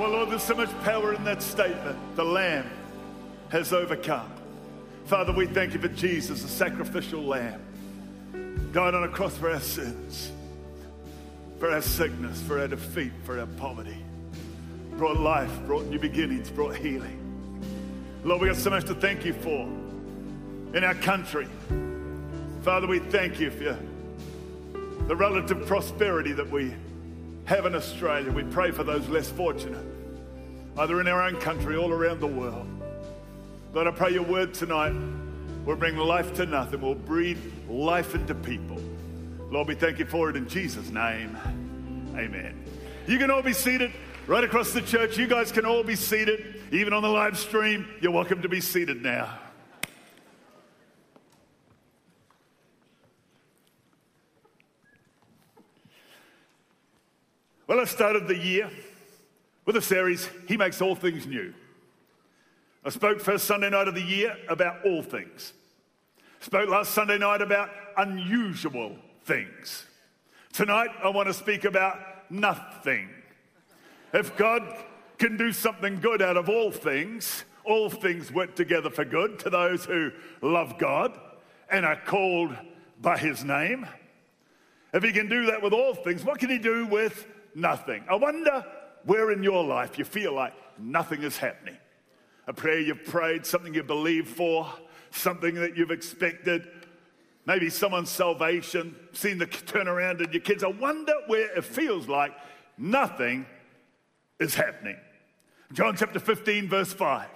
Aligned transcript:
Well, 0.00 0.12
Lord, 0.12 0.30
there's 0.30 0.42
so 0.42 0.54
much 0.54 0.70
power 0.80 1.12
in 1.12 1.24
that 1.24 1.42
statement. 1.42 2.16
The 2.16 2.24
Lamb 2.24 2.64
has 3.50 3.74
overcome. 3.74 4.32
Father, 5.04 5.30
we 5.30 5.46
thank 5.46 5.74
you 5.74 5.78
for 5.78 5.88
Jesus, 5.88 6.40
the 6.40 6.48
sacrificial 6.48 7.22
Lamb, 7.22 7.60
died 8.72 8.94
on 8.94 9.04
a 9.04 9.08
cross 9.08 9.36
for 9.36 9.50
our 9.50 9.60
sins, 9.60 10.32
for 11.58 11.70
our 11.70 11.82
sickness, 11.82 12.40
for 12.40 12.60
our 12.60 12.66
defeat, 12.66 13.12
for 13.24 13.38
our 13.38 13.46
poverty. 13.58 14.02
Brought 14.92 15.20
life, 15.20 15.52
brought 15.66 15.84
new 15.84 15.98
beginnings, 15.98 16.48
brought 16.48 16.76
healing. 16.76 17.18
Lord, 18.24 18.40
we 18.40 18.48
got 18.48 18.56
so 18.56 18.70
much 18.70 18.86
to 18.86 18.94
thank 18.94 19.26
you 19.26 19.34
for 19.34 19.68
in 20.74 20.82
our 20.82 20.94
country. 20.94 21.46
Father, 22.62 22.86
we 22.86 23.00
thank 23.00 23.38
you 23.38 23.50
for 23.50 23.78
the 25.08 25.14
relative 25.14 25.66
prosperity 25.66 26.32
that 26.32 26.50
we 26.50 26.74
have 27.50 27.66
in 27.66 27.74
Australia. 27.74 28.30
We 28.30 28.44
pray 28.44 28.70
for 28.70 28.84
those 28.84 29.08
less 29.08 29.28
fortunate, 29.28 29.84
either 30.78 31.00
in 31.00 31.08
our 31.08 31.20
own 31.20 31.36
country, 31.40 31.76
all 31.76 31.90
around 31.90 32.20
the 32.20 32.26
world. 32.28 32.68
Lord, 33.72 33.88
I 33.88 33.90
pray 33.90 34.12
your 34.12 34.22
word 34.22 34.54
tonight 34.54 34.94
will 35.64 35.74
bring 35.74 35.96
life 35.96 36.32
to 36.34 36.46
nothing, 36.46 36.80
will 36.80 36.94
breathe 36.94 37.40
life 37.68 38.14
into 38.14 38.36
people. 38.36 38.80
Lord, 39.50 39.66
we 39.66 39.74
thank 39.74 39.98
you 39.98 40.06
for 40.06 40.30
it 40.30 40.36
in 40.36 40.48
Jesus' 40.48 40.90
name. 40.90 41.36
Amen. 42.16 42.64
You 43.08 43.18
can 43.18 43.32
all 43.32 43.42
be 43.42 43.52
seated 43.52 43.90
right 44.28 44.44
across 44.44 44.72
the 44.72 44.80
church. 44.80 45.18
You 45.18 45.26
guys 45.26 45.50
can 45.50 45.66
all 45.66 45.82
be 45.82 45.96
seated. 45.96 46.62
Even 46.70 46.92
on 46.92 47.02
the 47.02 47.08
live 47.08 47.36
stream, 47.36 47.88
you're 48.00 48.12
welcome 48.12 48.42
to 48.42 48.48
be 48.48 48.60
seated 48.60 49.02
now. 49.02 49.40
Well, 57.70 57.78
I 57.78 57.84
started 57.84 58.26
the 58.26 58.36
year 58.36 58.68
with 59.64 59.76
a 59.76 59.80
series, 59.80 60.28
He 60.48 60.56
Makes 60.56 60.82
All 60.82 60.96
Things 60.96 61.24
New. 61.24 61.54
I 62.84 62.90
spoke 62.90 63.20
first 63.20 63.44
Sunday 63.44 63.70
night 63.70 63.86
of 63.86 63.94
the 63.94 64.02
year 64.02 64.36
about 64.48 64.84
all 64.84 65.04
things. 65.04 65.52
Spoke 66.40 66.68
last 66.68 66.90
Sunday 66.90 67.16
night 67.16 67.40
about 67.40 67.70
unusual 67.96 68.96
things. 69.22 69.86
Tonight, 70.52 70.88
I 71.00 71.10
want 71.10 71.28
to 71.28 71.32
speak 71.32 71.64
about 71.64 71.96
nothing. 72.28 73.08
If 74.12 74.36
God 74.36 74.62
can 75.18 75.36
do 75.36 75.52
something 75.52 76.00
good 76.00 76.22
out 76.22 76.36
of 76.36 76.48
all 76.48 76.72
things, 76.72 77.44
all 77.62 77.88
things 77.88 78.32
work 78.32 78.56
together 78.56 78.90
for 78.90 79.04
good 79.04 79.38
to 79.38 79.48
those 79.48 79.84
who 79.84 80.10
love 80.42 80.76
God 80.76 81.16
and 81.70 81.86
are 81.86 82.00
called 82.04 82.50
by 83.00 83.16
his 83.16 83.44
name. 83.44 83.86
If 84.92 85.04
he 85.04 85.12
can 85.12 85.28
do 85.28 85.46
that 85.46 85.62
with 85.62 85.72
all 85.72 85.94
things, 85.94 86.24
what 86.24 86.40
can 86.40 86.50
he 86.50 86.58
do 86.58 86.84
with 86.86 87.28
nothing. 87.54 88.04
I 88.08 88.14
wonder 88.14 88.64
where 89.04 89.30
in 89.30 89.42
your 89.42 89.64
life 89.64 89.98
you 89.98 90.04
feel 90.04 90.34
like 90.34 90.52
nothing 90.78 91.22
is 91.22 91.36
happening. 91.36 91.76
A 92.46 92.52
prayer 92.52 92.80
you've 92.80 93.04
prayed, 93.04 93.46
something 93.46 93.74
you 93.74 93.82
believe 93.82 94.28
for, 94.28 94.66
something 95.10 95.54
that 95.56 95.76
you've 95.76 95.90
expected, 95.90 96.68
maybe 97.46 97.70
someone's 97.70 98.10
salvation, 98.10 98.94
seen 99.12 99.38
the 99.38 99.46
turnaround 99.46 100.24
in 100.24 100.32
your 100.32 100.42
kids. 100.42 100.64
I 100.64 100.68
wonder 100.68 101.14
where 101.26 101.56
it 101.56 101.64
feels 101.64 102.08
like 102.08 102.32
nothing 102.76 103.46
is 104.38 104.54
happening. 104.54 104.96
John 105.72 105.96
chapter 105.96 106.18
15, 106.18 106.68
verse 106.68 106.92
5. 106.92 107.28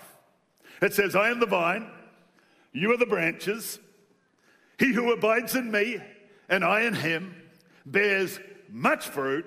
It 0.83 0.93
says, 0.93 1.15
I 1.15 1.31
am 1.31 1.41
the 1.41 1.47
vine, 1.47 1.89
you 2.73 2.93
are 2.93 2.97
the 2.97 3.07
branches. 3.07 3.79
He 4.79 4.93
who 4.93 5.13
abides 5.13 5.55
in 5.55 5.71
me 5.71 6.01
and 6.49 6.65
I 6.65 6.83
in 6.83 6.95
him 6.95 7.37
bears 7.87 8.41
much 8.69 9.07
fruit, 9.07 9.47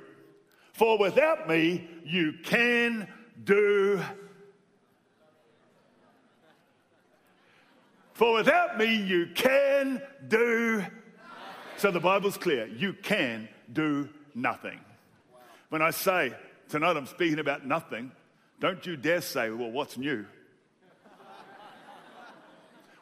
for 0.78 1.00
without 1.00 1.50
me, 1.50 1.90
you 2.06 2.34
can 2.44 3.08
do. 3.44 4.00
For 8.14 8.36
without 8.36 8.78
me, 8.78 8.96
you 8.96 9.28
can 9.34 10.00
do. 10.28 10.86
So 11.78 11.90
the 11.90 12.00
Bible's 12.00 12.38
clear. 12.38 12.68
You 12.68 12.94
can 12.94 13.50
do 13.74 14.08
nothing. 14.36 14.80
When 15.70 15.82
I 15.82 15.90
say 15.90 16.36
tonight 16.70 16.96
I'm 16.96 17.08
speaking 17.08 17.40
about 17.40 17.66
nothing, 17.66 18.12
don't 18.60 18.86
you 18.86 18.98
dare 18.98 19.22
say, 19.22 19.50
well, 19.50 19.72
what's 19.72 19.98
new? 19.98 20.28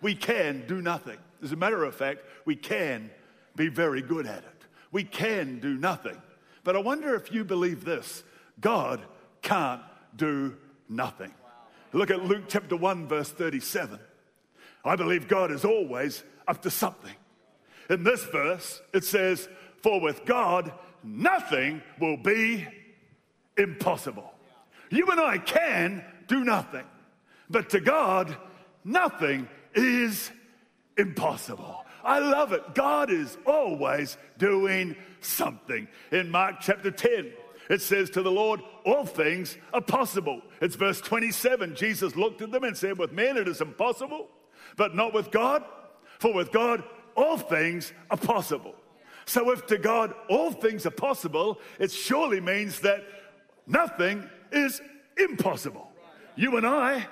we 0.01 0.15
can 0.15 0.65
do 0.65 0.81
nothing. 0.81 1.17
As 1.43 1.51
a 1.51 1.57
matter 1.57 1.83
of 1.83 1.93
fact, 1.93 2.21
we 2.45 2.55
can 2.55 3.11
be 3.57 3.67
very 3.67 4.01
good 4.01 4.27
at 4.27 4.37
it. 4.45 4.65
We 4.93 5.03
can 5.03 5.59
do 5.59 5.75
nothing. 5.77 6.21
But 6.65 6.75
I 6.75 6.79
wonder 6.79 7.15
if 7.15 7.31
you 7.31 7.45
believe 7.45 7.85
this 7.85 8.23
God 8.59 8.99
can't 9.41 9.81
do 10.15 10.57
nothing. 10.89 11.31
Look 11.93 12.09
at 12.09 12.25
Luke 12.25 12.45
chapter 12.49 12.75
1, 12.75 13.07
verse 13.07 13.29
37. 13.29 13.99
I 14.83 14.95
believe 14.95 15.27
God 15.27 15.51
is 15.51 15.63
always 15.63 16.23
up 16.47 16.63
to 16.63 16.71
something. 16.71 17.13
In 17.89 18.03
this 18.03 18.23
verse, 18.25 18.81
it 18.93 19.03
says, 19.03 19.47
For 19.83 20.01
with 20.01 20.25
God, 20.25 20.73
nothing 21.03 21.83
will 21.99 22.17
be 22.17 22.67
impossible. 23.57 24.33
You 24.89 25.05
and 25.11 25.19
I 25.19 25.37
can 25.37 26.03
do 26.27 26.43
nothing, 26.43 26.85
but 27.47 27.69
to 27.69 27.79
God, 27.79 28.35
nothing 28.83 29.47
is 29.75 30.31
impossible. 30.97 31.84
I 32.05 32.19
love 32.19 32.53
it. 32.53 32.75
God 32.75 33.09
is 33.09 33.37
always 33.45 34.17
doing 34.37 34.95
something. 35.21 35.87
In 36.11 36.29
Mark 36.29 36.57
chapter 36.61 36.91
10, 36.91 37.33
it 37.69 37.81
says 37.81 38.11
to 38.11 38.21
the 38.21 38.31
Lord, 38.31 38.61
all 38.85 39.05
things 39.05 39.57
are 39.73 39.81
possible. 39.81 40.41
It's 40.61 40.75
verse 40.75 41.01
27. 41.01 41.75
Jesus 41.75 42.15
looked 42.15 42.41
at 42.41 42.51
them 42.51 42.63
and 42.63 42.77
said, 42.77 42.99
With 42.99 43.11
men 43.11 43.37
it 43.37 43.47
is 43.47 43.59
impossible, 43.59 44.29
but 44.77 44.95
not 44.95 45.13
with 45.13 45.31
God. 45.31 45.63
For 46.19 46.31
with 46.31 46.51
God 46.51 46.83
all 47.15 47.37
things 47.37 47.91
are 48.11 48.17
possible. 48.17 48.75
So 49.25 49.51
if 49.51 49.65
to 49.67 49.77
God 49.77 50.13
all 50.29 50.51
things 50.51 50.85
are 50.85 50.91
possible, 50.91 51.59
it 51.79 51.91
surely 51.91 52.39
means 52.39 52.81
that 52.81 53.03
nothing 53.65 54.29
is 54.51 54.81
impossible. 55.17 55.91
You 56.35 56.57
and 56.57 56.67
I, 56.67 57.07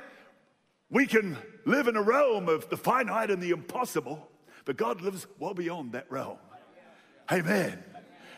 we 0.91 1.07
can 1.07 1.37
live 1.65 1.87
in 1.87 1.95
a 1.95 2.01
realm 2.01 2.47
of 2.49 2.69
the 2.69 2.77
finite 2.77 3.31
and 3.31 3.41
the 3.41 3.49
impossible, 3.49 4.27
but 4.65 4.77
God 4.77 5.01
lives 5.01 5.27
well 5.39 5.53
beyond 5.53 5.93
that 5.93 6.11
realm. 6.11 6.37
Amen. 7.31 7.83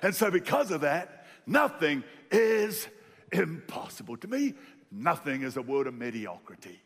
And 0.02 0.14
so, 0.14 0.30
because 0.30 0.72
of 0.72 0.82
that, 0.82 1.26
nothing 1.48 2.04
is 2.32 2.88
impossible. 3.32 4.18
To 4.18 4.28
me, 4.28 4.54
nothing 4.92 5.42
is 5.42 5.58
a 5.58 5.62
word 5.62 5.88
of 5.88 5.94
mediocrity. 5.94 6.80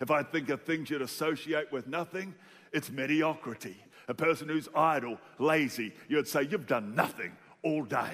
If 0.00 0.10
I 0.10 0.22
think 0.22 0.48
of 0.50 0.62
things 0.62 0.90
you'd 0.90 1.02
associate 1.02 1.72
with 1.72 1.86
nothing, 1.86 2.34
it's 2.72 2.90
mediocrity. 2.90 3.76
A 4.08 4.14
person 4.14 4.48
who's 4.48 4.68
idle, 4.74 5.18
lazy, 5.38 5.94
you'd 6.08 6.28
say, 6.28 6.42
You've 6.42 6.66
done 6.66 6.94
nothing 6.94 7.32
all 7.62 7.84
day. 7.84 8.12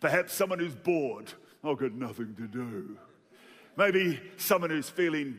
Perhaps 0.00 0.32
someone 0.32 0.58
who's 0.58 0.74
bored, 0.74 1.32
I've 1.62 1.78
got 1.78 1.92
nothing 1.92 2.34
to 2.36 2.46
do. 2.46 2.96
Maybe 3.76 4.20
someone 4.36 4.70
who's 4.70 4.88
feeling 4.88 5.38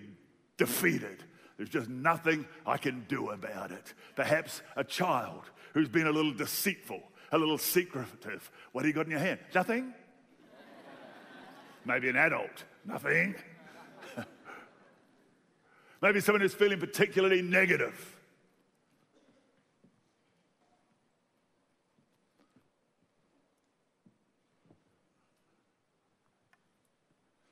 defeated. 0.57 1.23
There's 1.61 1.69
just 1.69 1.89
nothing 1.89 2.47
I 2.65 2.77
can 2.77 3.05
do 3.07 3.29
about 3.29 3.69
it. 3.69 3.93
Perhaps 4.15 4.63
a 4.75 4.83
child 4.83 5.43
who's 5.75 5.87
been 5.87 6.07
a 6.07 6.11
little 6.11 6.33
deceitful 6.33 7.03
a 7.31 7.37
little 7.37 7.59
secretive. 7.59 8.51
What 8.71 8.81
do 8.81 8.87
you 8.87 8.93
got 8.93 9.05
in 9.05 9.11
your 9.11 9.19
hand? 9.19 9.39
Nothing? 9.53 9.93
Maybe 11.85 12.09
an 12.09 12.15
adult. 12.15 12.63
Nothing. 12.83 13.35
Maybe 16.01 16.19
someone 16.19 16.41
who's 16.41 16.55
feeling 16.55 16.79
particularly 16.79 17.43
negative. 17.43 18.17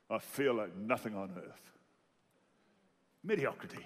I 0.10 0.18
feel 0.18 0.56
like 0.56 0.76
nothing 0.76 1.16
on 1.16 1.32
earth. 1.38 1.72
Mediocrity. 3.24 3.86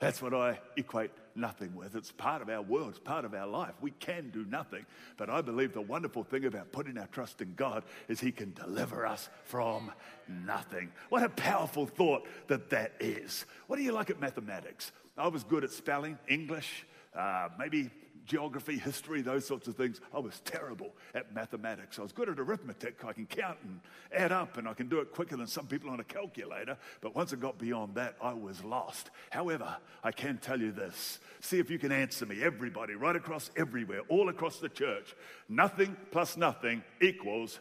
That's 0.00 0.20
what 0.20 0.34
I 0.34 0.60
equate 0.76 1.10
nothing 1.36 1.74
with. 1.74 1.94
It's 1.94 2.12
part 2.12 2.42
of 2.42 2.48
our 2.48 2.62
world, 2.62 2.90
it's 2.90 2.98
part 2.98 3.24
of 3.24 3.34
our 3.34 3.46
life. 3.46 3.72
We 3.80 3.92
can 3.92 4.30
do 4.30 4.44
nothing. 4.44 4.84
But 5.16 5.30
I 5.30 5.40
believe 5.40 5.72
the 5.72 5.80
wonderful 5.80 6.24
thing 6.24 6.44
about 6.44 6.72
putting 6.72 6.98
our 6.98 7.06
trust 7.06 7.40
in 7.40 7.54
God 7.54 7.84
is 8.08 8.20
He 8.20 8.32
can 8.32 8.52
deliver 8.52 9.06
us 9.06 9.28
from 9.44 9.92
nothing. 10.28 10.92
What 11.08 11.22
a 11.22 11.28
powerful 11.28 11.86
thought 11.86 12.26
that 12.48 12.70
that 12.70 12.92
is. 13.00 13.46
What 13.66 13.76
do 13.76 13.82
you 13.82 13.92
like 13.92 14.10
at 14.10 14.20
mathematics? 14.20 14.92
I 15.16 15.28
was 15.28 15.44
good 15.44 15.64
at 15.64 15.70
spelling, 15.70 16.18
English, 16.28 16.86
uh, 17.16 17.48
maybe 17.58 17.90
geography, 18.26 18.78
history, 18.78 19.22
those 19.22 19.46
sorts 19.46 19.68
of 19.68 19.76
things. 19.76 20.00
I 20.14 20.18
was 20.18 20.40
terrible 20.40 20.92
at 21.14 21.34
mathematics. 21.34 21.98
I 21.98 22.02
was 22.02 22.12
good 22.12 22.28
at 22.28 22.38
arithmetic. 22.38 23.04
I 23.04 23.12
can 23.12 23.26
count 23.26 23.58
and 23.62 23.80
add 24.12 24.32
up, 24.32 24.56
and 24.56 24.68
I 24.68 24.74
can 24.74 24.88
do 24.88 25.00
it 25.00 25.12
quicker 25.12 25.36
than 25.36 25.46
some 25.46 25.66
people 25.66 25.90
on 25.90 26.00
a 26.00 26.04
calculator. 26.04 26.76
But 27.00 27.14
once 27.14 27.32
I 27.32 27.36
got 27.36 27.58
beyond 27.58 27.94
that, 27.96 28.16
I 28.22 28.32
was 28.32 28.64
lost. 28.64 29.10
However, 29.30 29.76
I 30.02 30.12
can 30.12 30.38
tell 30.38 30.60
you 30.60 30.72
this. 30.72 31.20
See 31.40 31.58
if 31.58 31.70
you 31.70 31.78
can 31.78 31.92
answer 31.92 32.26
me. 32.26 32.42
Everybody, 32.42 32.94
right 32.94 33.16
across 33.16 33.50
everywhere, 33.56 34.00
all 34.08 34.28
across 34.28 34.58
the 34.58 34.68
church. 34.68 35.14
Nothing 35.48 35.96
plus 36.10 36.36
nothing 36.36 36.82
equals 37.00 37.60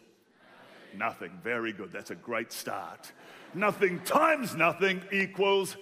Nothing. 0.97 1.31
Very 1.43 1.73
good. 1.73 1.91
That's 1.91 2.11
a 2.11 2.15
great 2.15 2.51
start. 2.51 3.11
Nothing 3.53 3.99
times 4.01 4.55
nothing 4.55 5.03
equals 5.11 5.77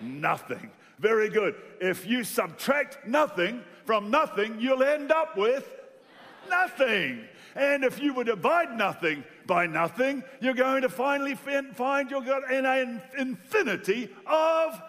nothing. 0.00 0.70
Very 0.98 1.28
good. 1.28 1.54
If 1.80 2.06
you 2.06 2.24
subtract 2.24 3.06
nothing 3.06 3.62
from 3.84 4.10
nothing, 4.10 4.60
you'll 4.60 4.82
end 4.82 5.10
up 5.10 5.36
with 5.36 5.68
nothing. 6.48 7.24
And 7.54 7.84
if 7.84 8.00
you 8.00 8.14
would 8.14 8.26
divide 8.26 8.76
nothing 8.76 9.24
by 9.46 9.66
nothing, 9.66 10.24
you're 10.40 10.54
going 10.54 10.82
to 10.82 10.88
finally 10.88 11.34
find 11.34 12.10
you've 12.10 12.26
got 12.26 12.50
an 12.50 13.00
infinity 13.18 14.08
of 14.26 14.80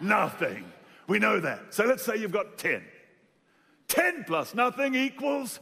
nothing. 0.00 0.64
We 1.06 1.18
know 1.18 1.40
that. 1.40 1.74
So 1.74 1.84
let's 1.84 2.04
say 2.04 2.16
you've 2.16 2.32
got 2.32 2.58
10. 2.58 2.82
10 3.88 4.24
plus 4.24 4.54
nothing 4.54 4.94
equals. 4.94 5.60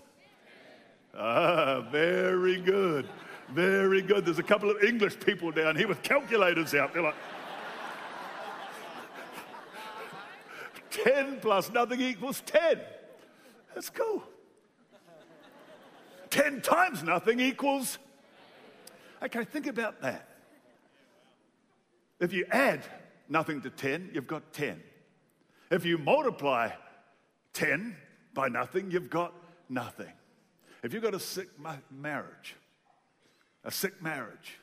Ah, 1.17 1.81
very 1.91 2.61
good. 2.61 3.09
Very 3.51 4.03
good. 4.03 4.25
There's 4.25 4.39
a 4.39 4.45
couple 4.45 4.71
of 4.71 4.83
English 4.83 5.19
people 5.19 5.51
down 5.51 5.75
here 5.75 5.89
with 5.89 6.03
calculators 6.03 6.75
out. 6.75 6.93
They're 6.93 7.03
like, 7.03 7.17
10 10.91 11.41
plus 11.41 11.71
nothing 11.71 12.01
equals 12.01 12.43
10. 12.47 12.81
That's 13.75 13.91
cool. 13.91 14.23
10 16.31 16.61
times 16.61 17.03
nothing 17.03 17.41
equals. 17.41 17.99
Okay, 19.23 19.45
think 19.45 19.67
about 19.67 20.01
that. 20.03 20.29
If 22.21 22.33
you 22.33 22.47
add 22.51 22.85
nothing 23.29 23.61
to 23.63 23.71
10, 23.71 24.11
you've 24.13 24.27
got 24.27 24.53
10. 24.53 24.83
If 25.71 25.85
you 25.85 25.99
multiply 25.99 26.71
10 27.53 27.97
by 28.35 28.49
nothing, 28.49 28.91
you've 28.91 29.11
got 29.11 29.33
nothing. 29.69 30.13
If 30.83 30.93
you've 30.93 31.03
got 31.03 31.15
a 31.15 31.21
sick 31.21 31.49
marriage, 31.91 32.57
a 33.65 33.71
sick 33.71 34.01
marriage, 34.03 34.59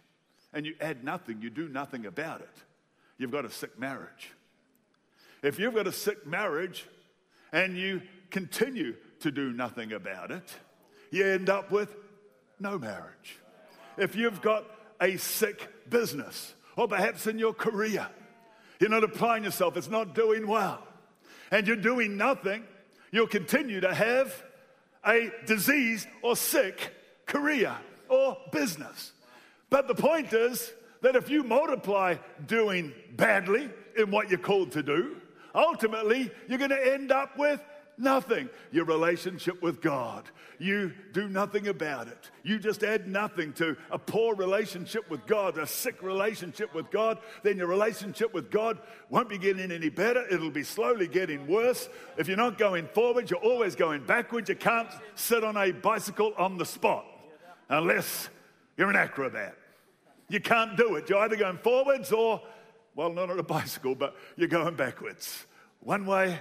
and 0.53 0.65
you 0.65 0.75
add 0.81 1.03
nothing, 1.03 1.41
you 1.41 1.49
do 1.49 1.67
nothing 1.67 2.05
about 2.05 2.41
it, 2.41 2.63
you've 3.17 3.31
got 3.31 3.45
a 3.45 3.49
sick 3.49 3.77
marriage. 3.79 4.31
If 5.43 5.59
you've 5.59 5.75
got 5.75 5.87
a 5.87 5.91
sick 5.91 6.25
marriage 6.25 6.85
and 7.51 7.77
you 7.77 8.01
continue 8.31 8.95
to 9.19 9.31
do 9.31 9.53
nothing 9.53 9.93
about 9.93 10.31
it, 10.31 10.55
you 11.11 11.25
end 11.25 11.49
up 11.49 11.71
with 11.71 11.95
no 12.59 12.77
marriage. 12.77 13.37
If 13.97 14.15
you've 14.15 14.41
got 14.41 14.65
a 14.99 15.17
sick 15.17 15.89
business, 15.89 16.53
or 16.75 16.87
perhaps 16.87 17.27
in 17.27 17.39
your 17.39 17.53
career, 17.53 18.07
you're 18.79 18.89
not 18.89 19.03
applying 19.03 19.43
yourself, 19.43 19.77
it's 19.77 19.89
not 19.89 20.13
doing 20.13 20.47
well, 20.47 20.83
and 21.51 21.67
you're 21.67 21.75
doing 21.75 22.17
nothing, 22.17 22.63
you'll 23.11 23.27
continue 23.27 23.79
to 23.79 23.93
have 23.93 24.43
a 25.05 25.31
disease 25.45 26.05
or 26.21 26.35
sick 26.35 26.93
career 27.25 27.75
or 28.09 28.37
business. 28.51 29.13
But 29.69 29.87
the 29.87 29.95
point 29.95 30.33
is 30.33 30.71
that 31.01 31.15
if 31.15 31.29
you 31.29 31.43
multiply 31.43 32.15
doing 32.45 32.93
badly 33.15 33.69
in 33.97 34.11
what 34.11 34.29
you're 34.29 34.39
called 34.39 34.71
to 34.73 34.83
do, 34.83 35.17
ultimately 35.53 36.31
you're 36.47 36.57
going 36.57 36.69
to 36.69 36.93
end 36.93 37.11
up 37.11 37.37
with 37.37 37.61
nothing. 37.97 38.49
Your 38.71 38.85
relationship 38.85 39.61
with 39.61 39.81
God, 39.81 40.29
you 40.59 40.93
do 41.13 41.27
nothing 41.27 41.67
about 41.67 42.07
it. 42.07 42.29
You 42.43 42.59
just 42.59 42.83
add 42.83 43.07
nothing 43.07 43.53
to 43.53 43.75
a 43.91 43.97
poor 43.97 44.35
relationship 44.35 45.09
with 45.09 45.25
God, 45.25 45.57
a 45.57 45.67
sick 45.67 46.01
relationship 46.03 46.73
with 46.73 46.91
God, 46.91 47.19
then 47.43 47.57
your 47.57 47.67
relationship 47.67 48.33
with 48.33 48.51
God 48.51 48.79
won't 49.09 49.29
be 49.29 49.37
getting 49.37 49.71
any 49.71 49.89
better. 49.89 50.25
It'll 50.29 50.51
be 50.51 50.63
slowly 50.63 51.07
getting 51.07 51.47
worse. 51.47 51.89
If 52.17 52.27
you're 52.27 52.37
not 52.37 52.57
going 52.57 52.87
forward, 52.87 53.29
you're 53.29 53.39
always 53.39 53.75
going 53.75 54.05
backwards. 54.05 54.49
You 54.49 54.55
can't 54.55 54.89
sit 55.15 55.43
on 55.43 55.57
a 55.57 55.71
bicycle 55.71 56.33
on 56.37 56.57
the 56.57 56.65
spot 56.65 57.05
unless 57.69 58.29
you're 58.77 58.89
an 58.89 58.95
acrobat. 58.95 59.55
You 60.29 60.41
can't 60.41 60.75
do 60.75 60.95
it. 60.95 61.09
You're 61.09 61.19
either 61.19 61.37
going 61.37 61.57
forwards 61.59 62.11
or, 62.11 62.41
well, 62.97 63.13
not 63.13 63.29
on 63.29 63.37
a 63.37 63.43
bicycle, 63.43 63.93
but 63.93 64.15
you're 64.35 64.47
going 64.47 64.75
backwards. 64.75 65.45
One 65.81 66.05
way 66.07 66.39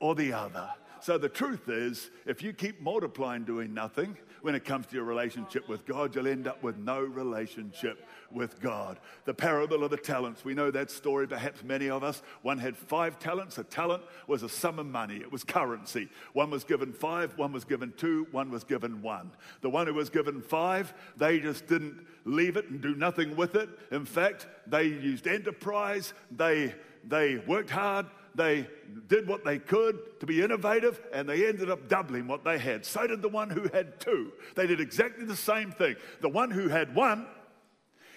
or 0.00 0.16
the 0.16 0.32
other. 0.32 0.68
So 1.00 1.16
the 1.16 1.28
truth 1.28 1.68
is, 1.68 2.10
if 2.26 2.42
you 2.42 2.52
keep 2.52 2.82
multiplying 2.82 3.44
doing 3.44 3.72
nothing, 3.72 4.18
when 4.42 4.54
it 4.54 4.64
comes 4.64 4.86
to 4.86 4.96
your 4.96 5.04
relationship 5.04 5.68
with 5.68 5.86
God, 5.86 6.14
you'll 6.14 6.26
end 6.26 6.46
up 6.46 6.62
with 6.62 6.76
no 6.76 7.00
relationship 7.00 8.04
with 8.30 8.60
God. 8.60 8.98
The 9.24 9.34
parable 9.34 9.84
of 9.84 9.90
the 9.90 9.96
talents, 9.96 10.44
we 10.44 10.54
know 10.54 10.70
that 10.70 10.90
story, 10.90 11.26
perhaps 11.26 11.62
many 11.62 11.88
of 11.88 12.02
us. 12.02 12.22
One 12.42 12.58
had 12.58 12.76
five 12.76 13.18
talents. 13.18 13.58
A 13.58 13.64
talent 13.64 14.02
was 14.26 14.42
a 14.42 14.48
sum 14.48 14.78
of 14.78 14.86
money, 14.86 15.16
it 15.16 15.30
was 15.30 15.44
currency. 15.44 16.08
One 16.32 16.50
was 16.50 16.64
given 16.64 16.92
five, 16.92 17.36
one 17.38 17.52
was 17.52 17.64
given 17.64 17.92
two, 17.96 18.26
one 18.32 18.50
was 18.50 18.64
given 18.64 19.02
one. 19.02 19.30
The 19.60 19.70
one 19.70 19.86
who 19.86 19.94
was 19.94 20.10
given 20.10 20.42
five, 20.42 20.92
they 21.16 21.38
just 21.40 21.66
didn't 21.66 22.06
leave 22.24 22.56
it 22.56 22.68
and 22.68 22.80
do 22.80 22.94
nothing 22.94 23.36
with 23.36 23.54
it. 23.54 23.68
In 23.90 24.04
fact, 24.04 24.46
they 24.66 24.84
used 24.84 25.26
enterprise, 25.26 26.14
they, 26.30 26.74
they 27.04 27.36
worked 27.38 27.70
hard, 27.70 28.06
they 28.34 28.66
did 29.08 29.26
what 29.26 29.44
they 29.44 29.58
could 29.58 30.20
to 30.20 30.26
be 30.26 30.42
innovative 30.42 31.00
and 31.12 31.28
they 31.28 31.46
ended 31.46 31.70
up 31.70 31.88
doubling 31.88 32.26
what 32.26 32.44
they 32.44 32.58
had. 32.58 32.84
So 32.84 33.06
did 33.06 33.22
the 33.22 33.28
one 33.28 33.50
who 33.50 33.68
had 33.68 34.00
two. 34.00 34.32
They 34.54 34.66
did 34.66 34.80
exactly 34.80 35.24
the 35.24 35.36
same 35.36 35.70
thing. 35.70 35.96
The 36.20 36.28
one 36.28 36.50
who 36.50 36.68
had 36.68 36.94
one, 36.94 37.26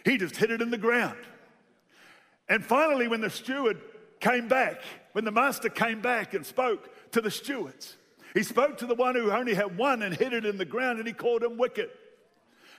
he 0.04 0.18
just 0.18 0.38
hit 0.38 0.52
it 0.52 0.62
in 0.62 0.72
the 0.72 0.78
ground. 0.78 1.18
And 2.48 2.64
finally, 2.64 3.08
when 3.08 3.22
the 3.22 3.30
steward 3.30 3.82
came 4.20 4.48
back, 4.48 4.82
when 5.14 5.26
the 5.26 5.32
master 5.32 5.70
came 5.70 6.02
back 6.02 6.34
and 6.34 6.46
spoke 6.46 6.90
to 7.12 7.22
the 7.22 7.32
stewards, 7.32 7.98
he 8.34 8.44
spoke 8.44 8.78
to 8.78 8.86
the 8.86 8.96
one 8.96 9.16
who 9.16 9.32
only 9.32 9.56
had 9.56 9.78
one 9.78 10.04
and 10.04 10.16
hit 10.16 10.34
it 10.34 10.46
in 10.46 10.58
the 10.58 10.66
ground 10.66 11.00
and 11.00 11.08
he 11.08 11.14
called 11.14 11.44
him 11.44 11.58
wicked. 11.58 11.90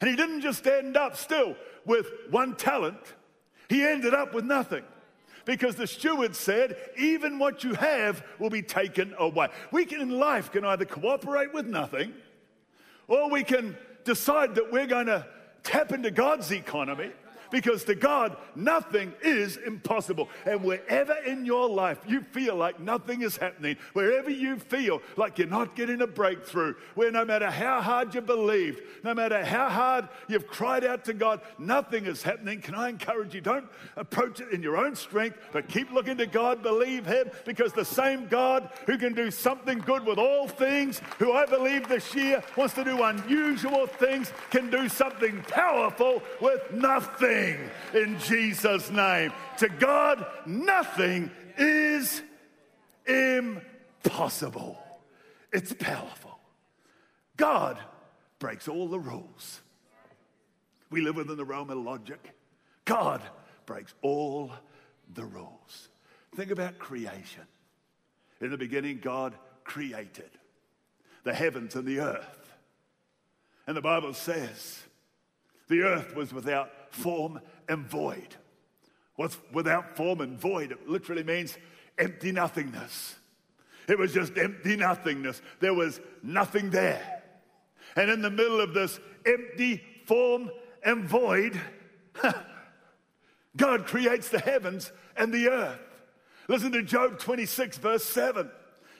And 0.00 0.11
he 0.11 0.17
didn't 0.17 0.43
just 0.43 0.67
end 0.67 0.97
up 0.97 1.17
still 1.17 1.56
with 1.85 2.06
one 2.31 2.56
talent, 2.56 3.00
he 3.69 3.83
ended 3.83 4.15
up 4.15 4.35
with 4.35 4.44
nothing 4.44 4.85
because 5.47 5.77
the 5.77 5.87
steward 5.87 6.37
said, 6.37 6.77
even 6.99 7.39
what 7.39 7.65
you 7.65 7.73
have 7.75 8.23
will 8.39 8.51
be 8.51 8.63
taken 8.63 9.15
away. 9.19 9.49
We 9.71 9.87
can, 9.87 10.03
in 10.03 10.11
life, 10.11 10.53
can 10.53 10.67
either 10.67 10.85
cooperate 10.85 11.55
with 11.55 11.67
nothing 11.67 12.13
or 13.09 13.31
we 13.31 13.45
can 13.45 13.79
decide 14.05 14.57
that 14.57 14.71
we're 14.71 14.87
going 14.87 15.07
to 15.07 15.25
tap 15.63 15.93
into 15.93 16.11
God's 16.11 16.51
economy 16.51 17.13
because 17.51 17.85
to 17.85 17.95
God, 17.95 18.37
nothing 18.55 19.13
is 19.23 19.57
impossible. 19.57 20.29
And 20.45 20.63
wherever 20.63 21.15
in 21.27 21.45
your 21.45 21.69
life 21.69 21.99
you 22.07 22.21
feel 22.21 22.57
like 22.57 22.81
nothing 22.81 23.23
is 23.23 23.37
happening, 23.37 23.77
wherever 23.93 24.31
you 24.31 24.59
feel 24.59 25.01
like 25.17 25.39
you're 25.39 25.47
not 25.49 25.77
getting 25.77 26.03
a 26.03 26.07
breakthrough, 26.07 26.75
where 26.95 27.11
no 27.11 27.25
matter 27.25 27.51
how 27.51 27.81
hard 27.81 28.15
you 28.15 28.21
believed, 28.21 28.83
no 29.05 29.15
matter 29.15 29.45
how 29.45 29.69
hard 29.69 30.09
you've 30.29 30.47
cried 30.47 30.85
out 30.85 31.05
to 31.05 31.15
God, 31.15 31.41
nothing 31.59 32.07
is 32.07 32.23
happening, 32.23 32.61
can 32.61 32.75
I 32.75 32.89
encourage 32.89 33.35
you? 33.35 33.41
Don't 33.41 33.67
approach 33.97 34.41
it 34.41 34.50
in 34.50 34.62
your 34.62 34.76
own 34.76 34.95
strength, 34.95 35.38
but 35.53 35.69
keep 35.69 35.93
looking 35.93 36.17
to 36.19 36.26
God, 36.26 36.62
believe 36.62 37.07
Him, 37.07 37.31
because 37.45 37.73
the 37.73 37.85
same 37.85 38.26
God 38.29 38.71
who 38.87 38.99
can 38.99 39.15
do 39.15 39.31
something 39.31 39.79
good 39.79 40.05
with 40.05 40.19
all 40.19 40.49
things, 40.49 41.00
who 41.19 41.33
I 41.33 41.47
believe 41.47 41.88
this 41.88 42.15
year 42.15 42.43
wants 42.57 42.75
to 42.75 42.85
do 42.85 43.03
unusual 43.03 43.87
things, 43.87 44.33
can 44.50 44.71
do 44.71 44.88
something 44.88 45.43
powerful 45.49 46.23
with 46.41 46.73
nothing 46.73 47.37
nothing 47.47 47.71
in 47.95 48.19
Jesus' 48.21 48.91
name. 48.91 49.33
To 49.59 49.69
God, 49.69 50.26
nothing 50.47 51.31
is 51.59 52.23
impossible. 53.07 54.79
It's 55.53 55.73
powerful. 55.73 56.38
God 57.37 57.79
breaks 58.38 58.69
all 58.69 58.88
the 58.88 58.99
rules. 58.99 59.61
We 60.91 61.00
live 61.00 61.17
within 61.17 61.37
the 61.37 61.45
realm 61.45 61.71
of 61.71 61.79
logic. 61.79 62.35
God 62.85 63.23
breaks 63.65 63.95
all 64.03 64.53
the 65.15 65.25
rules. 65.25 65.88
Think 66.35 66.50
about 66.50 66.79
creation. 66.79 67.43
In 68.41 68.50
the 68.50 68.59
beginning, 68.59 69.00
God 69.03 69.35
created 69.65 70.31
the 71.25 71.35
heavens 71.35 71.75
and 71.75 71.87
the 71.87 72.00
earth. 72.00 72.55
And 73.67 73.76
the 73.76 73.83
Bible 73.83 74.15
says 74.15 74.83
the 75.68 75.82
earth 75.82 76.14
was 76.14 76.32
without 76.32 76.70
form 76.90 77.40
and 77.68 77.87
void. 77.87 78.37
What's 79.16 79.38
without 79.52 79.96
form 79.96 80.20
and 80.20 80.38
void? 80.38 80.73
It 80.73 80.88
literally 80.88 81.25
means 81.25 81.56
empty 81.99 82.32
nothingness. 82.32 83.16
It 83.88 83.99
was 83.99 84.12
just 84.12 84.37
empty 84.37 84.76
nothingness. 84.76 85.40
There 85.61 85.75
was 85.75 86.00
nothing 86.23 86.70
there. 86.70 87.23
And 87.94 88.11
in 88.11 88.20
the 88.20 88.30
middle 88.30 88.61
of 88.61 88.75
this 88.75 89.00
empty 89.25 89.82
form 90.04 90.50
and 90.82 91.04
void, 91.04 91.61
God 93.56 93.87
creates 93.87 94.28
the 94.28 94.40
heavens 94.40 94.92
and 95.16 95.32
the 95.32 95.49
earth. 95.49 95.80
Listen 96.49 96.73
to 96.73 96.82
Job 96.82 97.18
26, 97.18 97.78
verse 97.78 98.04
7. 98.04 98.50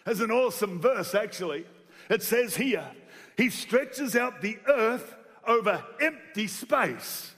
It's 0.06 0.20
an 0.20 0.30
awesome 0.30 0.80
verse, 0.80 1.14
actually. 1.14 1.66
It 2.08 2.23
says 2.23 2.56
here, 2.56 2.88
He 3.37 3.50
stretches 3.50 4.16
out 4.16 4.40
the 4.40 4.58
earth 4.68 5.15
over 5.47 5.85
empty 6.00 6.47
space. 6.47 7.35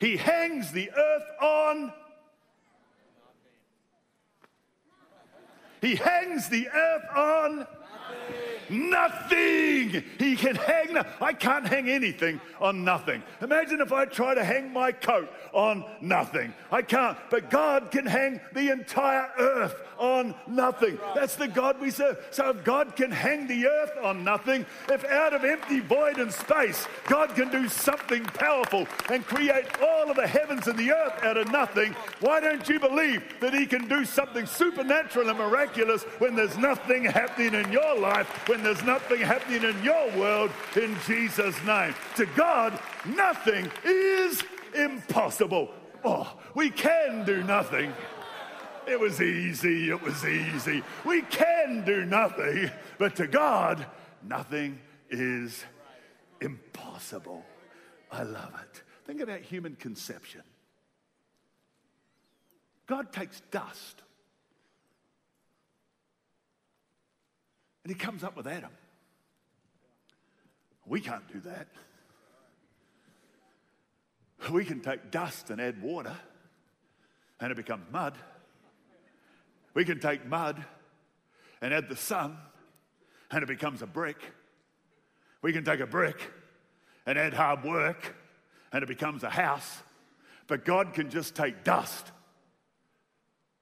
He 0.00 0.16
hangs 0.16 0.72
the 0.72 0.90
earth 0.90 1.42
on. 1.42 1.92
He 5.80 5.96
hangs 5.96 6.48
the 6.48 6.68
earth 6.68 7.16
on. 7.16 7.66
Nothing. 8.70 10.02
He 10.18 10.36
can 10.36 10.56
hang, 10.56 10.96
I 11.20 11.32
can't 11.32 11.66
hang 11.66 11.88
anything 11.88 12.40
on 12.60 12.84
nothing. 12.84 13.22
Imagine 13.40 13.80
if 13.80 13.92
I 13.92 14.04
try 14.04 14.34
to 14.34 14.44
hang 14.44 14.72
my 14.72 14.92
coat 14.92 15.30
on 15.52 15.84
nothing. 16.00 16.52
I 16.70 16.82
can't. 16.82 17.16
But 17.30 17.50
God 17.50 17.90
can 17.90 18.06
hang 18.06 18.40
the 18.52 18.70
entire 18.70 19.28
earth 19.38 19.74
on 19.98 20.34
nothing. 20.46 20.98
That's 21.14 21.34
the 21.34 21.48
God 21.48 21.80
we 21.80 21.90
serve. 21.90 22.24
So 22.30 22.50
if 22.50 22.64
God 22.64 22.96
can 22.96 23.10
hang 23.10 23.46
the 23.46 23.66
earth 23.66 23.92
on 24.02 24.24
nothing, 24.24 24.64
if 24.88 25.04
out 25.04 25.34
of 25.34 25.44
empty 25.44 25.80
void 25.80 26.18
and 26.18 26.32
space, 26.32 26.86
God 27.06 27.34
can 27.34 27.50
do 27.50 27.68
something 27.68 28.24
powerful 28.24 28.86
and 29.10 29.24
create 29.24 29.66
all 29.82 30.10
of 30.10 30.16
the 30.16 30.26
heavens 30.26 30.66
and 30.68 30.78
the 30.78 30.92
earth 30.92 31.22
out 31.22 31.36
of 31.36 31.50
nothing, 31.50 31.94
why 32.20 32.40
don't 32.40 32.68
you 32.68 32.78
believe 32.78 33.22
that 33.40 33.54
He 33.54 33.66
can 33.66 33.88
do 33.88 34.04
something 34.04 34.46
supernatural 34.46 35.28
and 35.28 35.38
miraculous 35.38 36.04
when 36.18 36.34
there's 36.34 36.56
nothing 36.56 37.04
happening 37.04 37.54
in 37.54 37.72
your 37.72 37.98
life, 37.98 38.48
when 38.48 38.57
there's 38.64 38.82
nothing 38.82 39.20
happening 39.20 39.62
in 39.62 39.82
your 39.82 40.10
world, 40.16 40.50
in 40.76 40.96
Jesus' 41.06 41.56
name? 41.64 41.94
To 42.16 42.26
God, 42.26 42.78
nothing 43.06 43.70
is 43.84 44.42
impossible. 44.74 45.70
Oh, 46.04 46.38
we 46.54 46.70
can 46.70 47.24
do 47.24 47.42
nothing. 47.42 47.92
It 48.86 48.98
was 48.98 49.20
easy, 49.20 49.90
it 49.90 50.02
was 50.02 50.24
easy. 50.24 50.82
We 51.04 51.22
can 51.22 51.84
do 51.84 52.04
nothing, 52.04 52.70
but 52.98 53.16
to 53.16 53.26
God, 53.26 53.86
nothing 54.22 54.78
is 55.10 55.64
impossible. 56.40 57.44
I 58.10 58.22
love 58.22 58.54
it. 58.62 58.82
Think 59.04 59.20
about 59.20 59.40
human 59.40 59.76
conception. 59.76 60.42
God 62.86 63.12
takes 63.12 63.42
dust 63.50 64.02
and 67.88 67.96
he 67.96 68.04
comes 68.04 68.22
up 68.22 68.36
with 68.36 68.46
Adam. 68.46 68.68
We 70.84 71.00
can't 71.00 71.26
do 71.32 71.40
that. 71.40 71.68
We 74.52 74.66
can 74.66 74.80
take 74.80 75.10
dust 75.10 75.48
and 75.48 75.58
add 75.58 75.80
water 75.80 76.14
and 77.40 77.50
it 77.50 77.54
becomes 77.54 77.84
mud. 77.90 78.12
We 79.72 79.86
can 79.86 80.00
take 80.00 80.26
mud 80.26 80.62
and 81.62 81.72
add 81.72 81.88
the 81.88 81.96
sun 81.96 82.36
and 83.30 83.42
it 83.42 83.46
becomes 83.46 83.80
a 83.80 83.86
brick. 83.86 84.20
We 85.40 85.54
can 85.54 85.64
take 85.64 85.80
a 85.80 85.86
brick 85.86 86.20
and 87.06 87.18
add 87.18 87.32
hard 87.32 87.64
work 87.64 88.14
and 88.70 88.82
it 88.82 88.86
becomes 88.86 89.22
a 89.22 89.30
house. 89.30 89.78
But 90.46 90.66
God 90.66 90.92
can 90.92 91.08
just 91.08 91.34
take 91.34 91.64
dust, 91.64 92.12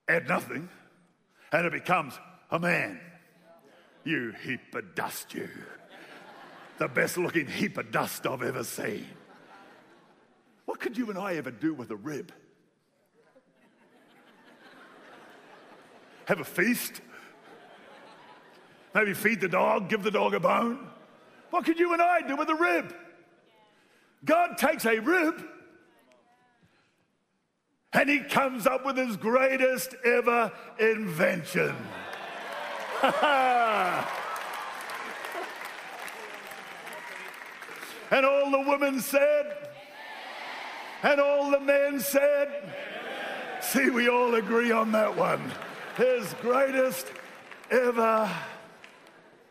add 0.09 0.27
nothing, 0.27 0.69
and 1.53 1.65
it 1.65 1.71
becomes 1.71 2.19
a 2.51 2.59
man. 2.59 2.99
You 4.07 4.33
heap 4.45 4.73
of 4.77 4.95
dust, 4.95 5.35
you. 5.35 5.49
The 6.79 6.87
best 6.87 7.19
looking 7.19 7.49
heap 7.49 7.77
of 7.77 7.91
dust 7.91 8.25
I've 8.25 8.43
ever 8.43 8.63
seen. 8.63 9.05
What 10.65 10.79
could 10.79 10.97
you 10.97 11.11
and 11.11 11.19
I 11.19 11.35
ever 11.35 11.51
do 11.51 11.75
with 11.75 11.91
a 11.91 11.97
rib? 11.97 12.33
have 16.27 16.41
a 16.41 16.45
feast. 16.45 17.01
Maybe 18.95 19.13
feed 19.13 19.41
the 19.41 19.49
dog, 19.49 19.89
give 19.89 20.05
the 20.05 20.11
dog 20.11 20.35
a 20.35 20.41
bone. 20.41 20.87
What 21.51 21.65
could 21.65 21.79
you 21.79 21.93
and 21.93 22.03
I 22.03 22.21
do 22.27 22.37
with 22.37 22.49
a 22.49 22.55
rib? 22.55 22.95
God 24.25 24.57
takes 24.57 24.85
a 24.85 25.01
rib 25.01 25.43
and 27.93 28.09
he 28.09 28.21
comes 28.21 28.67
up 28.67 28.85
with 28.85 28.97
his 28.97 29.17
greatest 29.17 29.95
ever 30.05 30.53
invention. 30.79 31.75
and 38.11 38.27
all 38.27 38.51
the 38.51 38.65
women 38.69 39.01
said, 39.01 39.71
and 41.03 41.21
all 41.21 41.51
the 41.51 41.61
men 41.61 42.01
said, 42.01 42.73
See, 43.61 43.91
we 43.91 44.09
all 44.09 44.35
agree 44.35 44.71
on 44.71 44.93
that 44.93 45.17
one 45.17 45.53
his 45.97 46.35
greatest 46.43 47.11
ever 47.71 48.31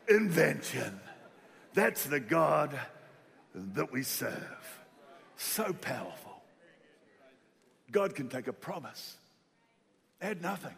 invention. 0.07 0.99
That's 1.73 2.05
the 2.05 2.19
God 2.19 2.79
that 3.53 3.91
we 3.91 4.03
serve. 4.03 4.79
So 5.37 5.73
powerful. 5.73 6.43
God 7.91 8.15
can 8.15 8.29
take 8.29 8.47
a 8.47 8.53
promise, 8.53 9.17
add 10.21 10.41
nothing, 10.41 10.75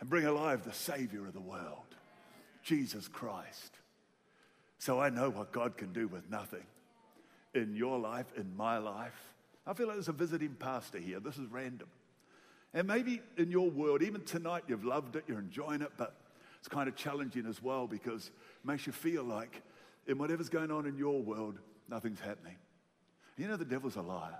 and 0.00 0.08
bring 0.08 0.26
alive 0.26 0.64
the 0.64 0.72
Savior 0.72 1.26
of 1.26 1.32
the 1.32 1.40
world, 1.40 1.94
Jesus 2.62 3.08
Christ. 3.08 3.72
So 4.78 5.00
I 5.00 5.08
know 5.08 5.30
what 5.30 5.52
God 5.52 5.76
can 5.76 5.92
do 5.92 6.06
with 6.06 6.30
nothing 6.30 6.64
in 7.54 7.74
your 7.74 7.98
life, 7.98 8.26
in 8.36 8.56
my 8.56 8.78
life. 8.78 9.34
I 9.66 9.72
feel 9.72 9.86
like 9.86 9.96
there's 9.96 10.08
a 10.08 10.12
visiting 10.12 10.54
pastor 10.54 10.98
here. 10.98 11.18
This 11.18 11.38
is 11.38 11.50
random. 11.50 11.88
And 12.74 12.86
maybe 12.86 13.22
in 13.38 13.50
your 13.50 13.70
world, 13.70 14.02
even 14.02 14.20
tonight, 14.22 14.64
you've 14.68 14.84
loved 14.84 15.16
it, 15.16 15.24
you're 15.26 15.38
enjoying 15.38 15.80
it, 15.80 15.92
but 15.96 16.14
it's 16.58 16.68
kind 16.68 16.88
of 16.88 16.96
challenging 16.96 17.46
as 17.46 17.62
well 17.62 17.86
because 17.86 18.26
it 18.26 18.66
makes 18.66 18.86
you 18.86 18.92
feel 18.92 19.24
like 19.24 19.62
in 20.06 20.18
whatever's 20.18 20.48
going 20.48 20.70
on 20.70 20.86
in 20.86 20.98
your 20.98 21.22
world, 21.22 21.58
nothing's 21.88 22.20
happening. 22.20 22.56
You 23.36 23.48
know, 23.48 23.56
the 23.56 23.64
devil's 23.64 23.96
a 23.96 24.02
liar. 24.02 24.38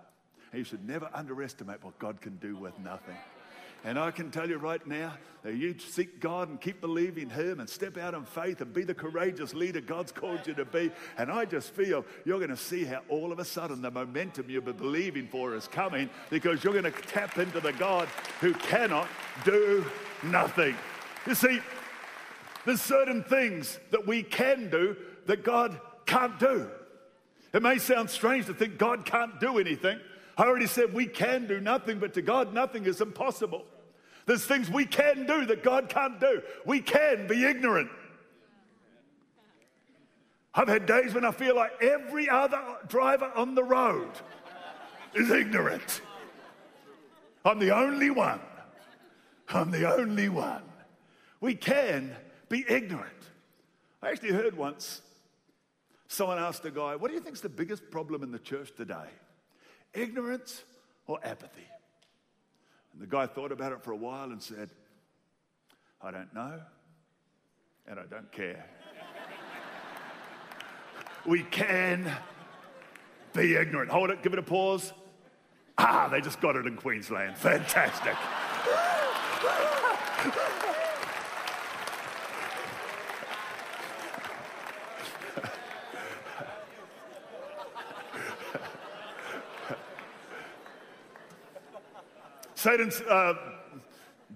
And 0.53 0.59
you 0.59 0.65
should 0.65 0.87
never 0.87 1.09
underestimate 1.13 1.83
what 1.83 1.99
God 1.99 2.21
can 2.21 2.37
do 2.37 2.57
with 2.57 2.79
nothing. 2.79 3.17
And 3.87 4.01
I 4.01 4.11
can 4.11 4.33
tell 4.33 4.49
you 4.49 4.57
right 4.57 4.85
now 4.85 5.13
that 5.45 5.55
you 5.55 5.77
seek 5.79 6.19
God 6.19 6.49
and 6.49 6.61
keep 6.61 6.81
believing 6.81 7.31
Him 7.31 7.61
and 7.61 7.71
step 7.71 7.97
out 7.97 8.15
in 8.15 8.25
faith 8.25 8.61
and 8.61 8.75
be 8.75 8.83
the 8.83 8.93
courageous 8.93 9.55
leader 9.55 9.81
God's 9.81 10.11
called 10.11 10.45
you 10.45 10.55
to 10.55 10.65
be. 10.65 10.91
And 11.17 11.31
I 11.31 11.45
just 11.45 11.73
feel 11.73 12.05
you're 12.25 12.41
going 12.41 12.51
to 12.51 12.57
see 12.57 12.85
how 12.85 13.03
all 13.09 13.31
of 13.31 13.39
a 13.39 13.45
sudden 13.45 13.83
the 13.83 13.93
momentum 13.93 14.51
you've 14.51 14.65
been 14.65 14.77
believing 14.77 15.29
for 15.29 15.55
is 15.55 15.69
coming 15.69 16.11
because 16.31 16.65
you're 16.65 16.73
going 16.73 16.93
to 16.93 17.03
tap 17.03 17.39
into 17.39 17.61
the 17.61 17.73
God 17.75 18.09
who 18.41 18.55
cannot 18.55 19.07
do 19.45 19.85
nothing. 20.25 20.75
You 21.25 21.37
see, 21.37 21.61
there's 22.65 22.83
certain 22.83 23.23
things 23.23 23.79
that 23.93 24.05
we 24.05 24.25
can 24.25 24.69
do 24.69 24.97
that 25.27 25.45
God 25.45 25.81
can't 26.07 26.41
do. 26.41 26.69
It 27.53 27.63
may 27.63 27.79
sound 27.79 28.11
strange 28.11 28.47
to 28.47 28.55
think 28.55 28.79
God 28.79 29.05
can't 29.05 29.39
do 29.39 29.59
anything. 29.61 30.01
I 30.37 30.43
already 30.43 30.67
said 30.67 30.93
we 30.93 31.07
can 31.07 31.47
do 31.47 31.61
nothing, 31.61 32.01
but 32.01 32.15
to 32.15 32.23
God, 32.23 32.53
nothing 32.53 32.85
is 32.87 33.01
impossible. 33.01 33.65
There's 34.27 34.45
things 34.45 34.69
we 34.69 34.85
can 34.85 35.25
do 35.25 35.47
that 35.47 35.63
God 35.63 35.89
can't 35.89 36.21
do. 36.21 36.43
We 36.65 36.81
can 36.81 37.29
be 37.29 37.45
ignorant. 37.45 37.91
I've 40.53 40.69
had 40.69 40.87
days 40.87 41.15
when 41.15 41.25
I 41.25 41.31
feel 41.31 41.55
like 41.55 41.81
every 41.81 42.29
other 42.29 42.61
driver 42.89 43.31
on 43.37 43.55
the 43.55 43.63
road 43.63 44.11
is 45.15 45.31
ignorant. 45.31 46.01
I'm 47.45 47.61
the 47.61 47.77
only 47.77 48.11
one. 48.11 48.41
I'm 49.49 49.71
the 49.71 49.93
only 49.95 50.29
one. 50.29 50.63
We 51.41 51.55
can 51.55 52.17
be 52.49 52.65
ignorant. 52.69 53.13
I 54.03 54.11
actually 54.11 54.33
heard 54.33 54.57
once 54.57 55.03
someone 56.09 56.39
asked 56.39 56.65
a 56.65 56.71
guy, 56.71 56.97
What 56.97 57.09
do 57.09 57.15
you 57.15 57.21
think 57.21 57.37
is 57.37 57.43
the 57.43 57.49
biggest 57.49 57.91
problem 57.91 58.23
in 58.25 58.33
the 58.33 58.39
church 58.39 58.75
today? 58.77 59.09
Ignorance 59.95 60.65
or 61.07 61.21
apathy? 61.23 61.67
And 62.97 63.03
the 63.03 63.15
guy 63.15 63.27
thought 63.27 63.53
about 63.53 63.73
it 63.73 63.83
for 63.83 63.91
a 63.91 63.97
while 63.97 64.31
and 64.31 64.43
said, 64.43 64.71
I 66.01 66.11
don't 66.11 66.33
know, 66.33 66.59
and 67.87 68.01
I 68.01 68.05
don't 68.05 68.33
care. 68.33 68.65
we 71.27 71.43
can 71.43 72.11
be 73.35 73.55
ignorant. 73.55 73.91
Hold 73.91 74.09
it, 74.09 74.23
give 74.23 74.33
it 74.33 74.39
a 74.39 74.43
pause. 74.43 74.95
Ah, 75.77 76.09
they 76.11 76.23
just 76.23 76.41
got 76.41 76.57
it 76.57 76.67
in 76.67 76.75
Queensland. 76.77 77.37
Fantastic. 77.37 78.17
Satan, 92.67 92.91
uh, 93.09 93.35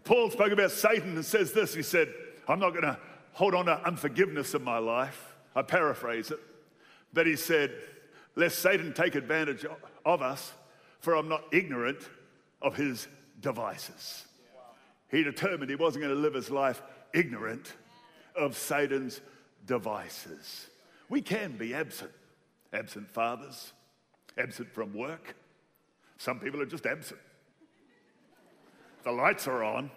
Paul 0.04 0.30
spoke 0.30 0.52
about 0.52 0.70
Satan 0.70 1.16
and 1.16 1.24
says 1.24 1.50
this. 1.50 1.74
He 1.74 1.82
said, 1.82 2.14
I'm 2.46 2.60
not 2.60 2.70
going 2.70 2.84
to 2.84 2.96
hold 3.32 3.56
on 3.56 3.64
to 3.64 3.84
unforgiveness 3.84 4.54
in 4.54 4.62
my 4.62 4.78
life. 4.78 5.34
I 5.56 5.62
paraphrase 5.62 6.30
it. 6.30 6.38
But 7.12 7.26
he 7.26 7.34
said, 7.34 7.72
Lest 8.36 8.60
Satan 8.60 8.92
take 8.92 9.16
advantage 9.16 9.66
of 10.04 10.22
us, 10.22 10.52
for 11.00 11.16
I'm 11.16 11.28
not 11.28 11.42
ignorant 11.50 12.08
of 12.62 12.76
his 12.76 13.08
devices. 13.40 14.24
He 15.10 15.24
determined 15.24 15.68
he 15.68 15.74
wasn't 15.74 16.04
going 16.04 16.14
to 16.14 16.20
live 16.20 16.34
his 16.34 16.52
life 16.52 16.82
ignorant 17.12 17.74
of 18.36 18.56
Satan's 18.56 19.20
devices. 19.66 20.68
We 21.08 21.20
can 21.20 21.56
be 21.56 21.74
absent, 21.74 22.12
absent 22.72 23.10
fathers, 23.10 23.72
absent 24.38 24.72
from 24.72 24.94
work. 24.94 25.34
Some 26.18 26.38
people 26.38 26.62
are 26.62 26.66
just 26.66 26.86
absent. 26.86 27.18
The 29.02 29.12
lights 29.12 29.48
are 29.48 29.62
on, 29.62 29.90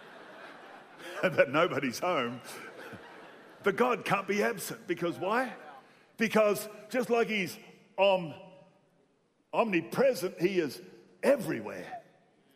but 1.22 1.50
nobody's 1.50 1.98
home. 1.98 2.40
But 3.62 3.76
God 3.76 4.04
can't 4.04 4.26
be 4.26 4.42
absent 4.42 4.86
because 4.86 5.18
why? 5.18 5.52
Because 6.16 6.68
just 6.88 7.10
like 7.10 7.28
He's 7.28 7.56
om, 7.98 8.34
omnipresent, 9.52 10.40
He 10.40 10.58
is 10.58 10.80
everywhere. 11.22 11.86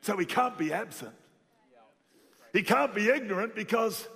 So 0.00 0.16
He 0.16 0.26
can't 0.26 0.58
be 0.58 0.72
absent. 0.72 1.14
He 2.52 2.62
can't 2.62 2.94
be 2.94 3.08
ignorant 3.08 3.54
because 3.54 4.08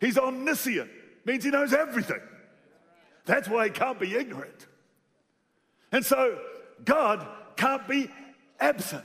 He's 0.00 0.16
omniscient, 0.16 0.90
means 1.24 1.44
He 1.44 1.50
knows 1.50 1.72
everything. 1.72 2.20
That's 3.26 3.48
why 3.48 3.66
He 3.66 3.70
can't 3.70 3.98
be 3.98 4.14
ignorant. 4.14 4.66
And 5.92 6.04
so 6.06 6.38
God 6.84 7.26
can't 7.56 7.86
be 7.86 8.08
absent. 8.58 9.04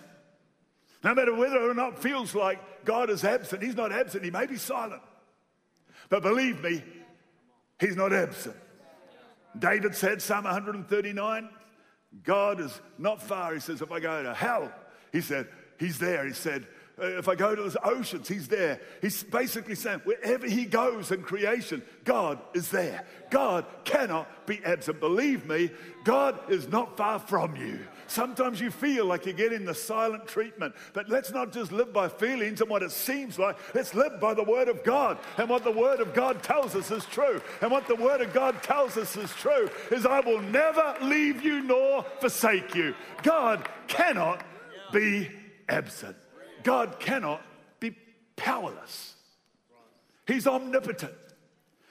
No 1.06 1.14
matter 1.14 1.36
whether 1.36 1.62
or 1.70 1.76
not 1.76 2.00
feels 2.00 2.34
like 2.34 2.84
God 2.84 3.12
is 3.12 3.24
absent, 3.24 3.62
He's 3.62 3.76
not 3.76 3.92
absent. 3.92 4.24
He 4.24 4.32
may 4.32 4.48
be 4.48 4.58
silent. 4.58 5.04
But 6.10 6.24
believe 6.24 6.64
me, 6.64 6.84
He's 7.80 7.96
not 7.96 8.12
absent. 8.12 8.56
David 9.58 9.96
said, 9.96 10.20
Psalm 10.20 10.46
139, 10.46 11.50
God 12.24 12.60
is 12.60 12.82
not 12.98 13.22
far. 13.22 13.54
He 13.54 13.60
says, 13.60 13.84
if 13.84 13.92
I 13.92 14.00
go 14.00 14.24
to 14.24 14.34
hell, 14.34 14.72
he 15.12 15.22
said, 15.22 15.48
He's 15.78 16.00
there. 16.00 16.26
He 16.26 16.34
said, 16.34 16.66
uh, 17.00 17.06
if 17.18 17.28
I 17.28 17.36
go 17.36 17.54
to 17.54 17.70
the 17.70 17.86
oceans, 17.86 18.28
he's 18.28 18.48
there. 18.48 18.80
He's 19.02 19.22
basically 19.22 19.76
saying, 19.76 20.00
wherever 20.06 20.48
he 20.48 20.66
goes 20.66 21.12
in 21.12 21.24
creation, 21.24 21.84
God 22.06 22.40
is 22.54 22.70
there. 22.70 23.06
God 23.30 23.66
cannot 23.84 24.48
be 24.48 24.64
absent. 24.64 25.02
Believe 25.02 25.46
me, 25.46 25.72
God 26.06 26.40
is 26.50 26.70
not 26.70 26.96
far 26.96 27.20
from 27.20 27.58
you. 27.58 27.86
Sometimes 28.08 28.62
you 28.62 28.72
feel 28.72 29.06
like 29.06 29.26
you're 29.26 29.34
getting 29.34 29.66
the 29.66 29.74
silent 29.74 30.28
treatment, 30.28 30.76
but 30.94 31.10
let's 31.10 31.32
not 31.32 31.52
just 31.52 31.72
live 31.72 31.92
by 31.92 32.08
feelings 32.08 32.62
and 32.62 32.70
what 32.70 32.84
it 32.84 32.92
seems 32.92 33.40
like. 33.40 33.58
Let's 33.74 33.94
live 33.94 34.20
by 34.20 34.34
the 34.34 34.44
Word 34.44 34.68
of 34.68 34.84
God. 34.84 35.18
And 35.38 35.50
what 35.50 35.64
the 35.64 35.72
Word 35.72 36.00
of 36.00 36.14
God 36.14 36.44
tells 36.44 36.76
us 36.76 36.92
is 36.92 37.06
true. 37.06 37.42
And 37.62 37.72
what 37.72 37.88
the 37.88 37.96
Word 37.96 38.22
of 38.22 38.34
God 38.34 38.62
tells 38.64 38.98
us 38.98 39.16
is 39.18 39.32
true 39.34 39.70
is 39.92 40.06
I 40.06 40.20
will 40.20 40.42
never 40.42 40.96
leave 41.02 41.44
you 41.44 41.62
nor 41.62 42.04
forsake 42.20 42.76
you. 42.76 42.96
God 43.24 43.68
cannot 43.88 44.44
be 44.92 45.30
absent. 45.68 46.16
God 46.64 47.00
cannot 47.00 47.42
be 47.80 47.96
powerless. 48.36 49.16
He's 50.28 50.48
omnipotent. 50.48 51.14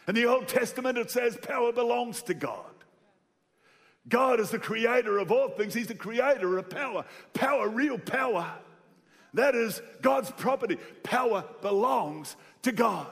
In 0.07 0.15
the 0.15 0.27
Old 0.27 0.49
Testament, 0.49 0.99
it 0.99 1.11
says 1.11 1.39
power 1.41 1.73
belongs 1.73 2.23
to 2.25 2.35
God. 2.35 2.74
God 4.09 4.41
is 4.41 4.51
the 4.51 4.59
creator 4.59 5.19
of 5.19 5.33
all 5.33 5.49
things. 5.49 5.75
He's 5.75 5.87
the 5.87 5.95
creator 5.95 6.59
of 6.59 6.69
power. 6.69 7.05
Power, 7.33 7.69
real 7.69 7.99
power. 7.99 8.51
That 9.33 9.55
is 9.55 9.81
God's 10.03 10.31
property. 10.31 10.79
Power 11.03 11.45
belongs 11.63 12.37
to 12.63 12.73
God. 12.73 13.09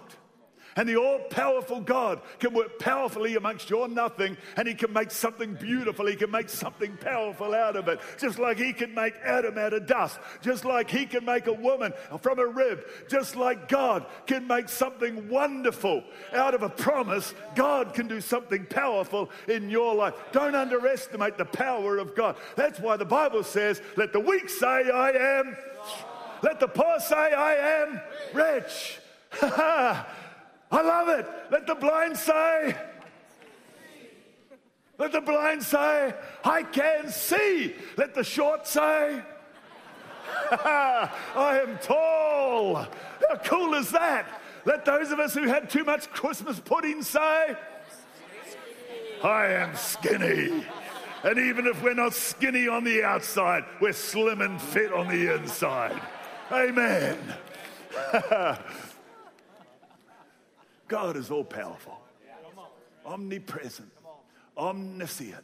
And 0.76 0.88
the 0.88 0.97
all 0.97 1.19
powerful 1.31 1.81
God 1.81 2.21
can 2.38 2.55
work 2.55 2.79
powerfully 2.79 3.37
amongst 3.37 3.69
your 3.69 3.88
nothing 3.88 4.37
and 4.57 4.67
he 4.67 4.75
can 4.75 4.93
make 4.93 5.11
something 5.11 5.55
beautiful. 5.55 6.07
He 6.07 6.17
can 6.17 6.31
make 6.31 6.49
something 6.49 6.97
powerful 6.97 7.55
out 7.55 7.76
of 7.76 7.88
it. 7.88 8.00
Just 8.19 8.38
like 8.38 8.59
he 8.59 8.73
can 8.73 8.95
make 8.95 9.14
Adam 9.23 9.59
out 9.59 9.75
of 9.75 9.87
dust. 9.87 10.19
Just 10.41 10.64
like 10.64 10.91
he 10.91 11.05
can 11.05 11.25
make 11.25 11.47
a 11.47 11.52
woman 11.52 11.93
from 12.21 12.38
a 12.38 12.47
rib. 12.47 12.85
Just 13.09 13.37
like 13.37 13.69
God 13.69 14.07
can 14.26 14.47
make 14.47 14.69
something 14.69 15.29
wonderful 15.29 16.02
out 16.33 16.55
of 16.55 16.62
a 16.62 16.71
promise. 16.71 17.35
God 17.55 17.93
can 17.93 18.09
do 18.09 18.21
something 18.21 18.64
powerful 18.67 19.31
in 19.49 19.69
your 19.69 19.95
life. 19.95 20.14
Don't 20.33 20.55
underestimate 20.55 21.37
the 21.37 21.45
power 21.45 21.99
of 21.99 22.14
God. 22.14 22.37
That's 22.57 22.81
why 22.81 22.97
the 22.97 23.05
Bible 23.05 23.45
says, 23.45 23.83
let 23.97 24.12
the 24.12 24.21
weak 24.21 24.49
say, 24.49 24.67
I 24.91 25.11
am. 25.11 25.57
Let 26.43 26.59
the 26.59 26.69
poor 26.69 26.99
say, 26.99 27.14
I 27.14 27.83
am 27.83 28.00
rich. 28.33 28.99
I 30.73 30.81
love 30.81 31.09
it. 31.11 31.29
Let 31.50 31.67
the 31.67 31.75
blind 31.75 32.17
say, 32.17 32.75
let 34.99 35.12
the 35.12 35.21
blind 35.21 35.62
say, 35.62 36.14
I 36.45 36.62
can 36.62 37.11
see. 37.11 37.75
Let 37.97 38.14
the 38.14 38.25
short 38.25 38.67
say, 38.67 39.23
I 40.50 41.61
am 41.67 41.78
tall. 41.78 42.76
How 42.76 43.37
cool 43.45 43.75
is 43.75 43.91
that? 43.91 44.41
Let 44.65 44.85
those 44.85 45.11
of 45.11 45.19
us 45.19 45.35
who 45.35 45.49
had 45.49 45.69
too 45.69 45.85
much 45.85 46.08
Christmas 46.11 46.61
pudding 46.61 47.02
say, 47.02 47.56
I 49.25 49.47
am 49.47 49.75
skinny. 49.76 50.65
And 51.25 51.39
even 51.39 51.67
if 51.67 51.82
we're 51.82 51.95
not 51.95 52.15
skinny 52.15 52.67
on 52.69 52.85
the 52.85 53.02
outside, 53.04 53.65
we're 53.80 53.93
slim 53.93 54.41
and 54.41 54.61
fit 54.61 54.93
on 54.93 55.08
the 55.08 55.35
inside. 55.35 56.00
Amen. 56.50 57.19
God 60.93 61.17
is 61.17 61.31
all 61.31 61.43
powerful, 61.43 61.99
omnipresent, 63.07 63.91
omniscient, 64.59 65.43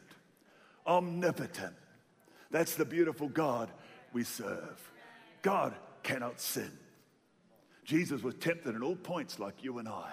omnipotent. 0.86 1.72
That's 2.50 2.74
the 2.74 2.84
beautiful 2.84 3.30
God 3.30 3.70
we 4.12 4.24
serve. 4.24 4.78
God 5.40 5.74
cannot 6.02 6.38
sin. 6.38 6.70
Jesus 7.82 8.22
was 8.22 8.34
tempted 8.34 8.74
in 8.74 8.82
all 8.82 8.94
points 8.94 9.38
like 9.38 9.64
you 9.64 9.78
and 9.78 9.88
I, 9.88 10.12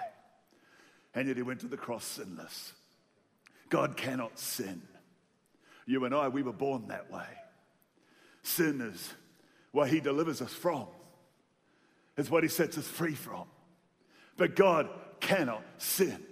and 1.14 1.28
yet 1.28 1.36
he 1.36 1.42
went 1.42 1.60
to 1.60 1.68
the 1.68 1.76
cross 1.76 2.06
sinless. 2.06 2.72
God 3.68 3.94
cannot 3.94 4.38
sin. 4.38 4.80
You 5.84 6.06
and 6.06 6.14
I, 6.14 6.28
we 6.28 6.44
were 6.44 6.54
born 6.54 6.88
that 6.88 7.12
way. 7.12 7.28
Sin 8.42 8.80
is 8.80 9.12
what 9.70 9.90
he 9.90 10.00
delivers 10.00 10.40
us 10.40 10.54
from, 10.54 10.86
it's 12.16 12.30
what 12.30 12.42
he 12.42 12.48
sets 12.48 12.78
us 12.78 12.88
free 12.88 13.14
from. 13.14 13.44
But 14.38 14.56
God 14.56 14.88
cannot 15.26 15.64
sin. 15.78 16.22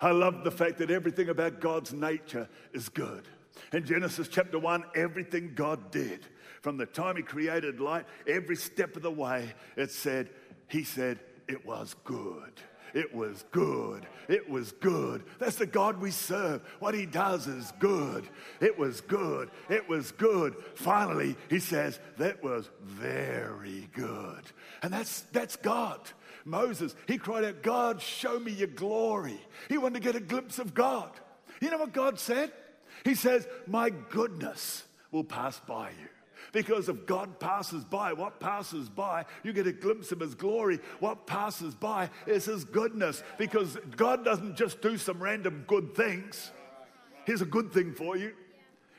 I 0.00 0.10
love 0.10 0.42
the 0.44 0.50
fact 0.50 0.78
that 0.78 0.90
everything 0.90 1.28
about 1.28 1.60
God's 1.60 1.92
nature 1.92 2.48
is 2.72 2.88
good. 2.88 3.24
In 3.72 3.84
Genesis 3.84 4.28
chapter 4.28 4.58
1, 4.58 4.84
everything 4.94 5.52
God 5.54 5.90
did, 5.90 6.26
from 6.60 6.76
the 6.76 6.86
time 6.86 7.16
He 7.16 7.22
created 7.22 7.80
light, 7.80 8.06
every 8.26 8.56
step 8.56 8.96
of 8.96 9.02
the 9.02 9.10
way, 9.10 9.52
it 9.76 9.90
said, 9.90 10.30
He 10.68 10.82
said, 10.82 11.20
it 11.46 11.64
was 11.64 11.94
good. 12.04 12.52
It 12.94 13.14
was 13.14 13.44
good. 13.50 14.06
It 14.28 14.48
was 14.48 14.72
good. 14.72 15.24
That's 15.38 15.56
the 15.56 15.66
God 15.66 16.00
we 16.00 16.10
serve. 16.10 16.62
What 16.78 16.94
he 16.94 17.06
does 17.06 17.46
is 17.46 17.72
good. 17.78 18.26
It 18.60 18.78
was 18.78 19.02
good. 19.02 19.50
It 19.68 19.88
was 19.88 20.10
good. 20.12 20.56
Finally, 20.74 21.36
he 21.50 21.60
says, 21.60 22.00
that 22.16 22.42
was 22.42 22.70
very 22.82 23.88
good. 23.92 24.42
And 24.82 24.92
that's, 24.92 25.20
that's 25.32 25.56
God. 25.56 26.00
Moses, 26.48 26.94
he 27.06 27.18
cried 27.18 27.44
out, 27.44 27.62
God, 27.62 28.00
show 28.00 28.38
me 28.38 28.52
your 28.52 28.68
glory. 28.68 29.40
He 29.68 29.78
wanted 29.78 30.02
to 30.02 30.12
get 30.12 30.16
a 30.16 30.24
glimpse 30.24 30.58
of 30.58 30.74
God. 30.74 31.10
You 31.60 31.70
know 31.70 31.78
what 31.78 31.92
God 31.92 32.18
said? 32.18 32.52
He 33.04 33.14
says, 33.14 33.46
My 33.66 33.90
goodness 33.90 34.84
will 35.10 35.24
pass 35.24 35.60
by 35.60 35.90
you. 35.90 36.08
Because 36.52 36.88
if 36.88 37.06
God 37.06 37.38
passes 37.38 37.84
by, 37.84 38.14
what 38.14 38.40
passes 38.40 38.88
by, 38.88 39.26
you 39.44 39.52
get 39.52 39.66
a 39.66 39.72
glimpse 39.72 40.12
of 40.12 40.20
His 40.20 40.34
glory. 40.34 40.80
What 40.98 41.26
passes 41.26 41.74
by 41.74 42.10
is 42.26 42.46
His 42.46 42.64
goodness. 42.64 43.22
Because 43.36 43.76
God 43.96 44.24
doesn't 44.24 44.56
just 44.56 44.80
do 44.80 44.96
some 44.96 45.22
random 45.22 45.64
good 45.66 45.94
things. 45.94 46.50
Here's 47.24 47.42
a 47.42 47.46
good 47.46 47.72
thing 47.72 47.92
for 47.94 48.16
you 48.16 48.32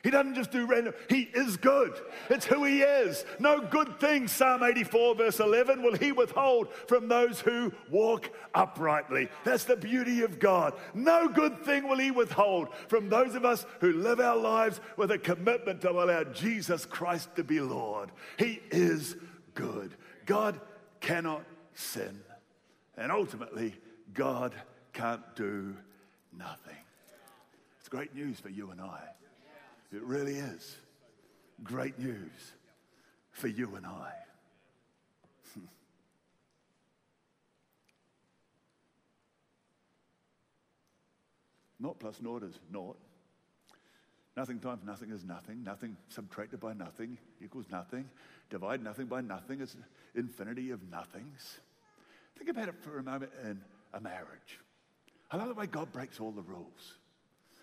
he 0.02 0.10
doesn't 0.10 0.34
just 0.34 0.50
do 0.50 0.66
random, 0.66 0.94
He 1.08 1.28
is 1.34 1.56
good. 1.56 1.92
It's 2.30 2.46
who 2.46 2.64
He 2.64 2.80
is. 2.80 3.24
No 3.38 3.60
good 3.60 4.00
thing, 4.00 4.28
Psalm 4.28 4.62
84, 4.62 5.14
verse 5.14 5.40
11, 5.40 5.82
will 5.82 5.96
He 5.96 6.12
withhold 6.12 6.68
from 6.86 7.08
those 7.08 7.40
who 7.40 7.72
walk 7.90 8.30
uprightly. 8.54 9.28
That's 9.44 9.64
the 9.64 9.76
beauty 9.76 10.22
of 10.22 10.38
God. 10.38 10.74
No 10.94 11.28
good 11.28 11.64
thing 11.64 11.86
will 11.86 11.98
He 11.98 12.10
withhold 12.10 12.68
from 12.88 13.08
those 13.10 13.34
of 13.34 13.44
us 13.44 13.66
who 13.80 13.92
live 13.92 14.20
our 14.20 14.36
lives 14.36 14.80
with 14.96 15.10
a 15.10 15.18
commitment 15.18 15.82
to 15.82 15.90
allow 15.90 16.24
Jesus 16.24 16.86
Christ 16.86 17.34
to 17.36 17.44
be 17.44 17.60
Lord. 17.60 18.10
He 18.38 18.60
is 18.70 19.16
good. 19.54 19.94
God 20.24 20.60
cannot 21.00 21.44
sin. 21.74 22.20
And 22.96 23.12
ultimately, 23.12 23.74
God 24.14 24.54
can't 24.94 25.36
do 25.36 25.76
nothing. 26.36 26.76
It's 27.78 27.88
great 27.88 28.14
news 28.14 28.40
for 28.40 28.48
you 28.48 28.70
and 28.70 28.80
I. 28.80 29.00
It 29.92 30.02
really 30.02 30.34
is 30.34 30.76
great 31.64 31.98
news 31.98 32.52
for 33.32 33.48
you 33.48 33.74
and 33.74 33.84
I. 33.84 34.12
Not 41.80 41.98
plus 41.98 42.20
naught 42.22 42.44
is 42.44 42.60
naught. 42.72 42.96
Nothing 44.36 44.60
times 44.60 44.82
nothing 44.86 45.10
is 45.10 45.24
nothing. 45.24 45.64
Nothing 45.64 45.96
subtracted 46.08 46.60
by 46.60 46.72
nothing 46.72 47.18
equals 47.42 47.66
nothing. 47.70 48.08
Divide 48.48 48.82
nothing 48.82 49.06
by 49.06 49.20
nothing 49.20 49.60
is 49.60 49.76
infinity 50.14 50.70
of 50.70 50.80
nothings. 50.90 51.58
Think 52.38 52.50
about 52.50 52.68
it 52.68 52.76
for 52.80 52.98
a 52.98 53.02
moment 53.02 53.32
in 53.44 53.60
a 53.92 54.00
marriage. 54.00 54.60
I 55.30 55.36
love 55.36 55.48
the 55.48 55.54
way 55.54 55.66
God 55.66 55.92
breaks 55.92 56.20
all 56.20 56.30
the 56.30 56.42
rules. 56.42 56.99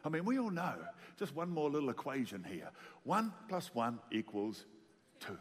I 0.07 0.09
mean, 0.09 0.25
we 0.25 0.39
all 0.39 0.49
know. 0.49 0.73
Just 1.19 1.35
one 1.35 1.49
more 1.49 1.69
little 1.69 1.89
equation 1.89 2.43
here. 2.43 2.69
One 3.03 3.33
plus 3.49 3.69
one 3.73 3.99
equals 4.11 4.65
two. 5.19 5.37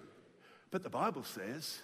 But 0.71 0.83
the 0.83 0.91
Bible 0.91 1.23
says 1.23 1.79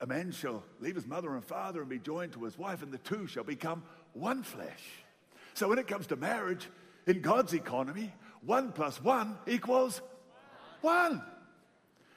a 0.00 0.06
man 0.06 0.30
shall 0.30 0.62
leave 0.80 0.94
his 0.94 1.06
mother 1.06 1.34
and 1.34 1.44
father 1.44 1.80
and 1.80 1.88
be 1.88 1.98
joined 1.98 2.32
to 2.34 2.44
his 2.44 2.56
wife, 2.56 2.82
and 2.82 2.92
the 2.92 2.98
two 2.98 3.26
shall 3.26 3.44
become 3.44 3.82
one 4.12 4.42
flesh. 4.42 4.82
So 5.54 5.68
when 5.68 5.78
it 5.78 5.88
comes 5.88 6.06
to 6.08 6.16
marriage, 6.16 6.68
in 7.06 7.20
God's 7.20 7.52
economy, 7.52 8.12
one 8.44 8.72
plus 8.72 9.02
one 9.02 9.36
equals 9.46 10.00
one. 10.80 11.22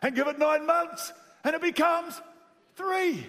And 0.01 0.15
give 0.15 0.27
it 0.27 0.37
nine 0.37 0.65
months, 0.65 1.11
and 1.43 1.55
it 1.55 1.61
becomes 1.61 2.21
three. 2.75 3.25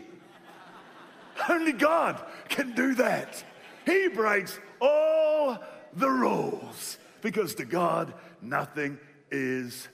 Only 1.48 1.72
God 1.72 2.22
can 2.48 2.74
do 2.74 2.94
that. 2.96 3.42
He 3.86 4.08
breaks 4.08 4.58
all 4.80 5.58
the 5.94 6.08
rules 6.08 6.98
because 7.20 7.54
to 7.56 7.64
God, 7.64 8.14
nothing 8.40 8.98
is 9.30 9.88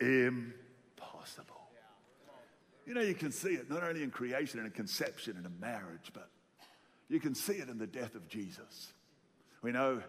impossible. 0.00 0.52
You 2.86 2.94
know, 2.94 3.00
you 3.00 3.14
can 3.14 3.32
see 3.32 3.50
it 3.50 3.70
not 3.70 3.82
only 3.82 4.02
in 4.02 4.10
creation 4.10 4.58
and 4.58 4.66
in 4.66 4.72
conception 4.72 5.36
and 5.36 5.46
in 5.46 5.60
marriage, 5.60 6.10
but 6.12 6.28
you 7.08 7.20
can 7.20 7.34
see 7.34 7.54
it 7.54 7.68
in 7.68 7.78
the 7.78 7.86
death 7.86 8.14
of 8.14 8.28
Jesus. 8.28 8.92
We 9.62 9.72
know 9.72 10.02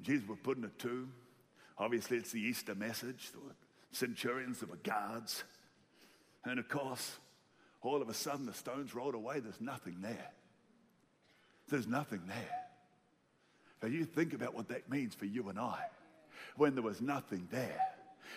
Jesus 0.00 0.28
was 0.28 0.38
put 0.42 0.56
in 0.56 0.64
a 0.64 0.68
tomb. 0.68 1.12
Obviously, 1.78 2.16
it's 2.16 2.32
the 2.32 2.40
Easter 2.40 2.74
message. 2.74 3.30
There 3.32 3.42
were 3.42 3.54
centurions, 3.92 4.60
there 4.60 4.68
were 4.68 4.76
guards. 4.76 5.44
And 6.44 6.58
of 6.58 6.68
course, 6.68 7.18
all 7.82 8.00
of 8.00 8.08
a 8.08 8.14
sudden 8.14 8.46
the 8.46 8.54
stones 8.54 8.94
rolled 8.94 9.14
away. 9.14 9.40
There's 9.40 9.60
nothing 9.60 9.96
there. 10.00 10.30
There's 11.68 11.86
nothing 11.86 12.22
there. 12.26 12.65
Now, 13.86 13.92
you 13.92 14.04
think 14.04 14.34
about 14.34 14.52
what 14.52 14.66
that 14.70 14.90
means 14.90 15.14
for 15.14 15.26
you 15.26 15.48
and 15.48 15.60
I. 15.60 15.78
When 16.56 16.74
there 16.74 16.82
was 16.82 17.00
nothing 17.00 17.46
there, 17.52 17.86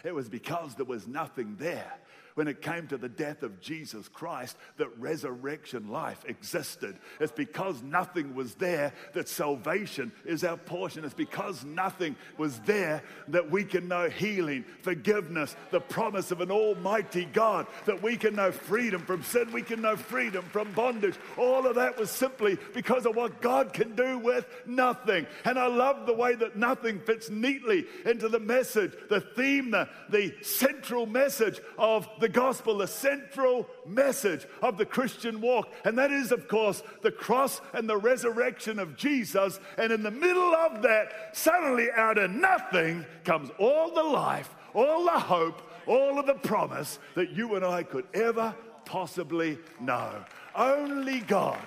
it 0.03 0.13
was 0.13 0.29
because 0.29 0.75
there 0.75 0.85
was 0.85 1.07
nothing 1.07 1.55
there 1.57 1.91
when 2.39 2.47
it 2.47 2.61
came 2.61 2.87
to 2.87 2.95
the 2.95 3.09
death 3.09 3.43
of 3.43 3.59
Jesus 3.59 4.07
Christ 4.07 4.55
that 4.77 4.97
resurrection 4.97 5.89
life 5.89 6.23
existed. 6.25 6.97
It's 7.19 7.33
because 7.33 7.83
nothing 7.83 8.33
was 8.33 8.55
there 8.55 8.93
that 9.11 9.27
salvation 9.27 10.13
is 10.23 10.45
our 10.45 10.55
portion. 10.55 11.03
It's 11.03 11.13
because 11.13 11.65
nothing 11.65 12.15
was 12.37 12.57
there 12.59 13.03
that 13.27 13.51
we 13.51 13.65
can 13.65 13.89
know 13.89 14.07
healing, 14.07 14.63
forgiveness, 14.83 15.53
the 15.71 15.81
promise 15.81 16.31
of 16.31 16.39
an 16.39 16.49
almighty 16.49 17.25
God, 17.25 17.67
that 17.85 18.01
we 18.01 18.15
can 18.15 18.35
know 18.35 18.53
freedom 18.53 19.01
from 19.01 19.21
sin, 19.21 19.51
we 19.51 19.61
can 19.61 19.81
know 19.81 19.97
freedom 19.97 20.45
from 20.45 20.71
bondage. 20.71 21.15
All 21.37 21.67
of 21.67 21.75
that 21.75 21.99
was 21.99 22.09
simply 22.09 22.57
because 22.73 23.05
of 23.05 23.17
what 23.17 23.41
God 23.41 23.73
can 23.73 23.97
do 23.97 24.17
with 24.17 24.47
nothing. 24.65 25.27
And 25.43 25.59
I 25.59 25.67
love 25.67 26.05
the 26.05 26.13
way 26.13 26.35
that 26.35 26.55
nothing 26.55 27.01
fits 27.01 27.29
neatly 27.29 27.85
into 28.05 28.29
the 28.29 28.39
message, 28.39 28.93
the 29.09 29.19
theme, 29.19 29.71
the, 29.71 29.89
the 30.09 30.33
central 30.41 31.05
message 31.05 31.59
of 31.77 32.07
the 32.29 32.39
gospel, 32.39 32.77
the 32.77 32.87
central 32.87 33.67
message 33.87 34.45
of 34.61 34.77
the 34.77 34.85
Christian 34.85 35.41
walk. 35.41 35.67
And 35.83 35.97
that 35.97 36.11
is, 36.11 36.31
of 36.31 36.47
course, 36.47 36.83
the 37.01 37.11
cross 37.11 37.59
and 37.73 37.89
the 37.89 37.97
resurrection 37.97 38.77
of 38.77 38.95
Jesus. 38.95 39.59
And 39.77 39.91
in 39.91 40.03
the 40.03 40.11
middle 40.11 40.53
of 40.53 40.83
that, 40.83 41.35
suddenly 41.35 41.89
out 41.91 42.19
of 42.19 42.29
nothing 42.29 43.05
comes 43.23 43.49
all 43.57 43.93
the 43.93 44.03
life, 44.03 44.55
all 44.75 45.05
the 45.05 45.19
hope, 45.19 45.61
all 45.87 46.19
of 46.19 46.27
the 46.27 46.35
promise 46.35 46.99
that 47.15 47.31
you 47.31 47.55
and 47.55 47.65
I 47.65 47.81
could 47.81 48.05
ever 48.13 48.55
possibly 48.85 49.57
know. 49.79 50.23
Only 50.55 51.21
God, 51.21 51.65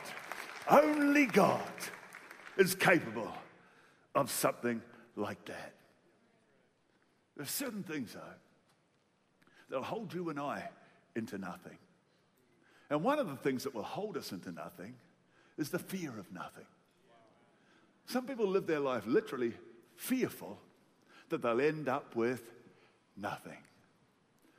only 0.71 1.27
God 1.27 1.73
is 2.57 2.77
capable 2.77 3.33
of 4.15 4.31
something 4.31 4.81
like 5.17 5.45
that. 5.47 5.73
There's 7.37 7.51
certain 7.51 7.83
things, 7.83 8.13
though, 8.13 8.21
that'll 9.73 9.83
hold 9.83 10.13
you 10.13 10.29
and 10.29 10.39
I 10.39 10.69
into 11.17 11.39
nothing. 11.39 11.79
And 12.91 13.03
one 13.03 13.19
of 13.19 13.27
the 13.27 13.37
things 13.37 13.65
that 13.65 13.75
will 13.75 13.83
hold 13.83 14.19
us 14.19 14.31
into 14.31 14.53
nothing 14.53 14.95
is 15.57 15.71
the 15.71 15.79
fear 15.79 16.11
of 16.19 16.31
nothing. 16.31 16.67
Some 18.05 18.27
people 18.27 18.47
live 18.47 18.67
their 18.67 18.81
life 18.81 19.07
literally 19.07 19.55
fearful 19.97 20.59
that 21.31 21.41
they'll 21.41 21.63
end 21.63 21.89
up 21.89 22.15
with 22.15 22.43
nothing. 23.17 23.57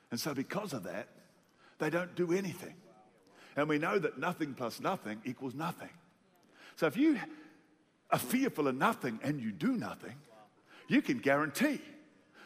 And 0.10 0.20
so, 0.20 0.34
because 0.34 0.74
of 0.74 0.84
that, 0.86 1.10
they 1.78 1.92
don't 1.92 2.16
do 2.16 2.34
anything. 2.34 2.74
And 3.56 3.70
we 3.70 3.78
know 3.78 4.00
that 4.00 4.18
nothing 4.18 4.56
plus 4.56 4.80
nothing 4.80 5.22
equals 5.26 5.54
nothing. 5.54 5.90
So, 6.76 6.88
if 6.88 6.98
you 6.98 7.20
are 8.10 8.18
fearful 8.18 8.68
of 8.68 8.76
nothing 8.76 9.20
and 9.22 9.40
you 9.40 9.52
do 9.52 9.78
nothing, 9.78 10.16
you 10.88 11.04
can 11.04 11.20
guarantee 11.20 11.82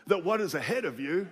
that 0.08 0.26
what 0.26 0.42
is 0.42 0.54
ahead 0.54 0.84
of 0.84 1.00
you 1.00 1.30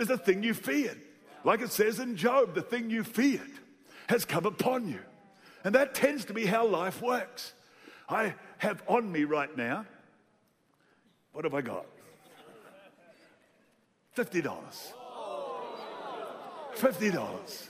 is 0.00 0.08
the 0.08 0.18
thing 0.18 0.42
you 0.42 0.54
feared. 0.54 1.00
Like 1.44 1.60
it 1.60 1.70
says 1.70 1.98
in 1.98 2.16
Job, 2.16 2.54
the 2.54 2.62
thing 2.62 2.90
you 2.90 3.04
feared 3.04 3.40
has 4.08 4.24
come 4.24 4.46
upon 4.46 4.88
you. 4.88 5.00
And 5.64 5.74
that 5.74 5.94
tends 5.94 6.24
to 6.26 6.34
be 6.34 6.46
how 6.46 6.66
life 6.66 7.00
works. 7.00 7.52
I 8.08 8.34
have 8.58 8.82
on 8.88 9.10
me 9.10 9.24
right 9.24 9.54
now, 9.56 9.86
what 11.32 11.44
have 11.44 11.54
I 11.54 11.60
got? 11.60 11.86
$50. 14.16 14.42
$50. 16.74 17.68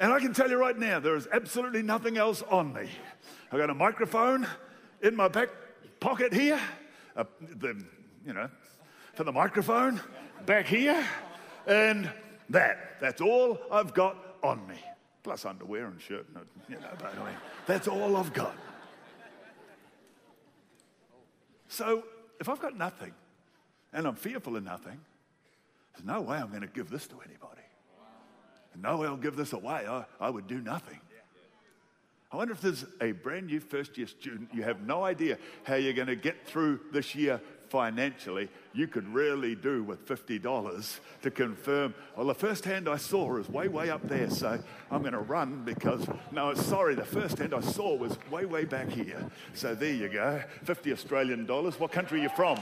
And 0.00 0.12
I 0.12 0.20
can 0.20 0.32
tell 0.32 0.50
you 0.50 0.56
right 0.56 0.78
now, 0.78 1.00
there 1.00 1.16
is 1.16 1.28
absolutely 1.32 1.82
nothing 1.82 2.16
else 2.16 2.42
on 2.42 2.72
me. 2.72 2.88
I 3.50 3.56
got 3.56 3.70
a 3.70 3.74
microphone 3.74 4.46
in 5.02 5.16
my 5.16 5.28
back 5.28 5.48
pocket 6.00 6.32
here, 6.32 6.60
uh, 7.16 7.24
the, 7.40 7.82
you 8.26 8.32
know, 8.32 8.48
for 9.14 9.24
the 9.24 9.32
microphone 9.32 10.00
back 10.48 10.66
here, 10.66 11.06
and 11.66 12.10
that. 12.48 12.96
That's 13.00 13.20
all 13.20 13.60
I've 13.70 13.92
got 13.92 14.16
on 14.42 14.66
me. 14.66 14.76
Plus 15.22 15.44
underwear 15.44 15.86
and 15.86 16.00
shirt, 16.00 16.26
you 16.68 16.76
know, 16.76 16.86
but 16.98 17.14
anyway, 17.14 17.32
that's 17.66 17.86
all 17.86 18.16
I've 18.16 18.32
got. 18.32 18.56
So 21.68 22.02
if 22.40 22.48
I've 22.48 22.60
got 22.60 22.76
nothing 22.78 23.12
and 23.92 24.06
I'm 24.06 24.14
fearful 24.14 24.56
of 24.56 24.64
nothing, 24.64 24.98
there's 25.92 26.06
no 26.06 26.22
way 26.22 26.38
I'm 26.38 26.48
going 26.48 26.62
to 26.62 26.66
give 26.66 26.88
this 26.88 27.06
to 27.08 27.16
anybody. 27.20 27.60
No 28.80 28.96
way 28.96 29.06
I'll 29.06 29.16
give 29.16 29.36
this 29.36 29.52
away. 29.52 29.86
I, 29.86 30.04
I 30.18 30.30
would 30.30 30.46
do 30.46 30.60
nothing. 30.60 31.00
I 32.30 32.36
wonder 32.36 32.54
if 32.54 32.60
there's 32.60 32.84
a 33.00 33.12
brand 33.12 33.48
new 33.48 33.58
first 33.60 33.98
year 33.98 34.06
student, 34.06 34.50
you 34.54 34.62
have 34.62 34.82
no 34.82 35.02
idea 35.02 35.36
how 35.64 35.74
you're 35.74 35.94
going 35.94 36.08
to 36.08 36.16
get 36.16 36.46
through 36.46 36.80
this 36.92 37.14
year 37.14 37.40
financially, 37.68 38.48
you 38.72 38.86
could 38.86 39.06
really 39.12 39.54
do 39.54 39.82
with 39.82 40.06
$50 40.06 41.00
to 41.22 41.30
confirm. 41.30 41.94
Well, 42.16 42.26
the 42.26 42.34
first 42.34 42.64
hand 42.64 42.88
I 42.88 42.96
saw 42.96 43.36
is 43.36 43.48
way, 43.48 43.68
way 43.68 43.90
up 43.90 44.06
there, 44.08 44.30
so 44.30 44.58
I'm 44.90 45.02
going 45.02 45.12
to 45.12 45.20
run 45.20 45.62
because, 45.64 46.06
no, 46.32 46.54
sorry, 46.54 46.94
the 46.94 47.04
first 47.04 47.38
hand 47.38 47.54
I 47.54 47.60
saw 47.60 47.94
was 47.94 48.18
way, 48.30 48.44
way 48.44 48.64
back 48.64 48.88
here. 48.88 49.24
So 49.54 49.74
there 49.74 49.92
you 49.92 50.08
go, 50.08 50.42
50 50.64 50.92
Australian 50.92 51.46
dollars. 51.46 51.78
What 51.78 51.92
country 51.92 52.20
are 52.20 52.22
you 52.24 52.30
from? 52.30 52.58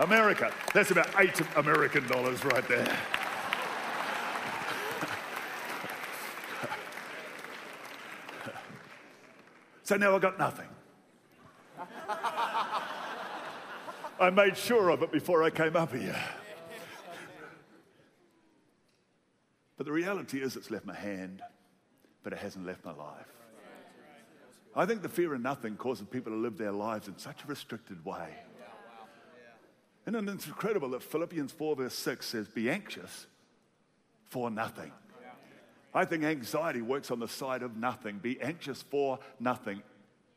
America. 0.00 0.52
That's 0.72 0.90
about 0.90 1.08
eight 1.18 1.40
American 1.56 2.06
dollars 2.06 2.44
right 2.44 2.66
there. 2.68 2.86
so 9.82 9.96
now 9.96 10.14
I've 10.14 10.22
got 10.22 10.38
nothing. 10.38 10.68
I 14.20 14.28
made 14.28 14.56
sure 14.56 14.90
of 14.90 15.02
it 15.02 15.10
before 15.10 15.42
I 15.42 15.48
came 15.48 15.74
up 15.74 15.94
here. 15.94 16.22
But 19.78 19.86
the 19.86 19.92
reality 19.92 20.42
is, 20.42 20.56
it's 20.56 20.70
left 20.70 20.84
my 20.84 20.94
hand, 20.94 21.40
but 22.22 22.34
it 22.34 22.38
hasn't 22.38 22.66
left 22.66 22.84
my 22.84 22.92
life. 22.92 23.26
I 24.76 24.84
think 24.84 25.00
the 25.00 25.08
fear 25.08 25.34
of 25.34 25.40
nothing 25.40 25.76
causes 25.76 26.06
people 26.06 26.32
to 26.32 26.38
live 26.38 26.58
their 26.58 26.70
lives 26.70 27.08
in 27.08 27.16
such 27.16 27.42
a 27.42 27.46
restricted 27.46 28.04
way. 28.04 28.28
And 30.04 30.28
it's 30.28 30.46
incredible 30.46 30.90
that 30.90 31.02
Philippians 31.02 31.52
4, 31.52 31.76
verse 31.76 31.94
6 31.94 32.26
says, 32.26 32.48
Be 32.48 32.68
anxious 32.68 33.26
for 34.28 34.50
nothing. 34.50 34.92
I 35.94 36.04
think 36.04 36.24
anxiety 36.24 36.82
works 36.82 37.10
on 37.10 37.18
the 37.18 37.28
side 37.28 37.62
of 37.62 37.76
nothing. 37.76 38.18
Be 38.18 38.40
anxious 38.40 38.82
for 38.82 39.18
nothing. 39.40 39.82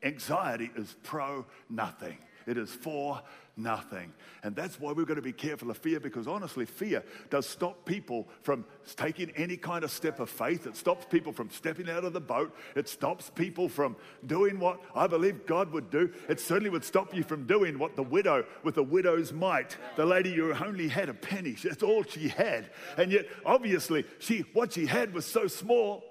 Anxiety 0.02 0.70
is 0.76 0.96
pro 1.02 1.46
nothing, 1.68 2.18
it 2.46 2.58
is 2.58 2.70
for 2.70 3.20
nothing. 3.56 4.12
And 4.42 4.54
that's 4.54 4.80
why 4.80 4.92
we've 4.92 5.06
got 5.06 5.14
to 5.14 5.22
be 5.22 5.32
careful 5.32 5.70
of 5.70 5.78
fear 5.78 6.00
because 6.00 6.26
honestly, 6.26 6.64
fear 6.64 7.02
does 7.30 7.46
stop 7.46 7.84
people 7.84 8.28
from 8.42 8.64
taking 8.96 9.30
any 9.36 9.56
kind 9.56 9.84
of 9.84 9.90
step 9.90 10.20
of 10.20 10.28
faith. 10.28 10.66
It 10.66 10.76
stops 10.76 11.06
people 11.08 11.32
from 11.32 11.50
stepping 11.50 11.88
out 11.88 12.04
of 12.04 12.12
the 12.12 12.20
boat. 12.20 12.54
It 12.74 12.88
stops 12.88 13.30
people 13.34 13.68
from 13.68 13.96
doing 14.26 14.58
what 14.58 14.80
I 14.94 15.06
believe 15.06 15.46
God 15.46 15.72
would 15.72 15.90
do. 15.90 16.12
It 16.28 16.40
certainly 16.40 16.70
would 16.70 16.84
stop 16.84 17.14
you 17.14 17.22
from 17.22 17.46
doing 17.46 17.78
what 17.78 17.96
the 17.96 18.02
widow 18.02 18.44
with 18.62 18.74
the 18.74 18.82
widow's 18.82 19.32
mite, 19.32 19.76
the 19.96 20.04
lady 20.04 20.34
who 20.34 20.52
only 20.52 20.88
had 20.88 21.08
a 21.08 21.14
penny, 21.14 21.52
that's 21.52 21.82
all 21.82 22.02
she 22.02 22.28
had. 22.28 22.70
And 22.96 23.12
yet, 23.12 23.26
obviously, 23.44 24.04
she, 24.18 24.40
what 24.52 24.72
she 24.72 24.86
had 24.86 25.14
was 25.14 25.26
so 25.26 25.46
small, 25.46 26.02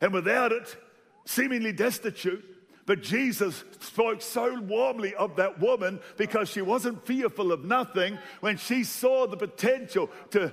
and 0.00 0.12
without 0.12 0.52
it, 0.52 0.76
seemingly 1.24 1.72
destitute, 1.72 2.44
but 2.86 3.02
Jesus 3.02 3.64
spoke 3.80 4.22
so 4.22 4.60
warmly 4.60 5.14
of 5.14 5.36
that 5.36 5.60
woman 5.60 6.00
because 6.16 6.48
she 6.48 6.62
wasn't 6.62 7.06
fearful 7.06 7.52
of 7.52 7.64
nothing 7.64 8.18
when 8.40 8.56
she 8.56 8.82
saw 8.84 9.26
the 9.26 9.36
potential 9.36 10.10
to 10.30 10.52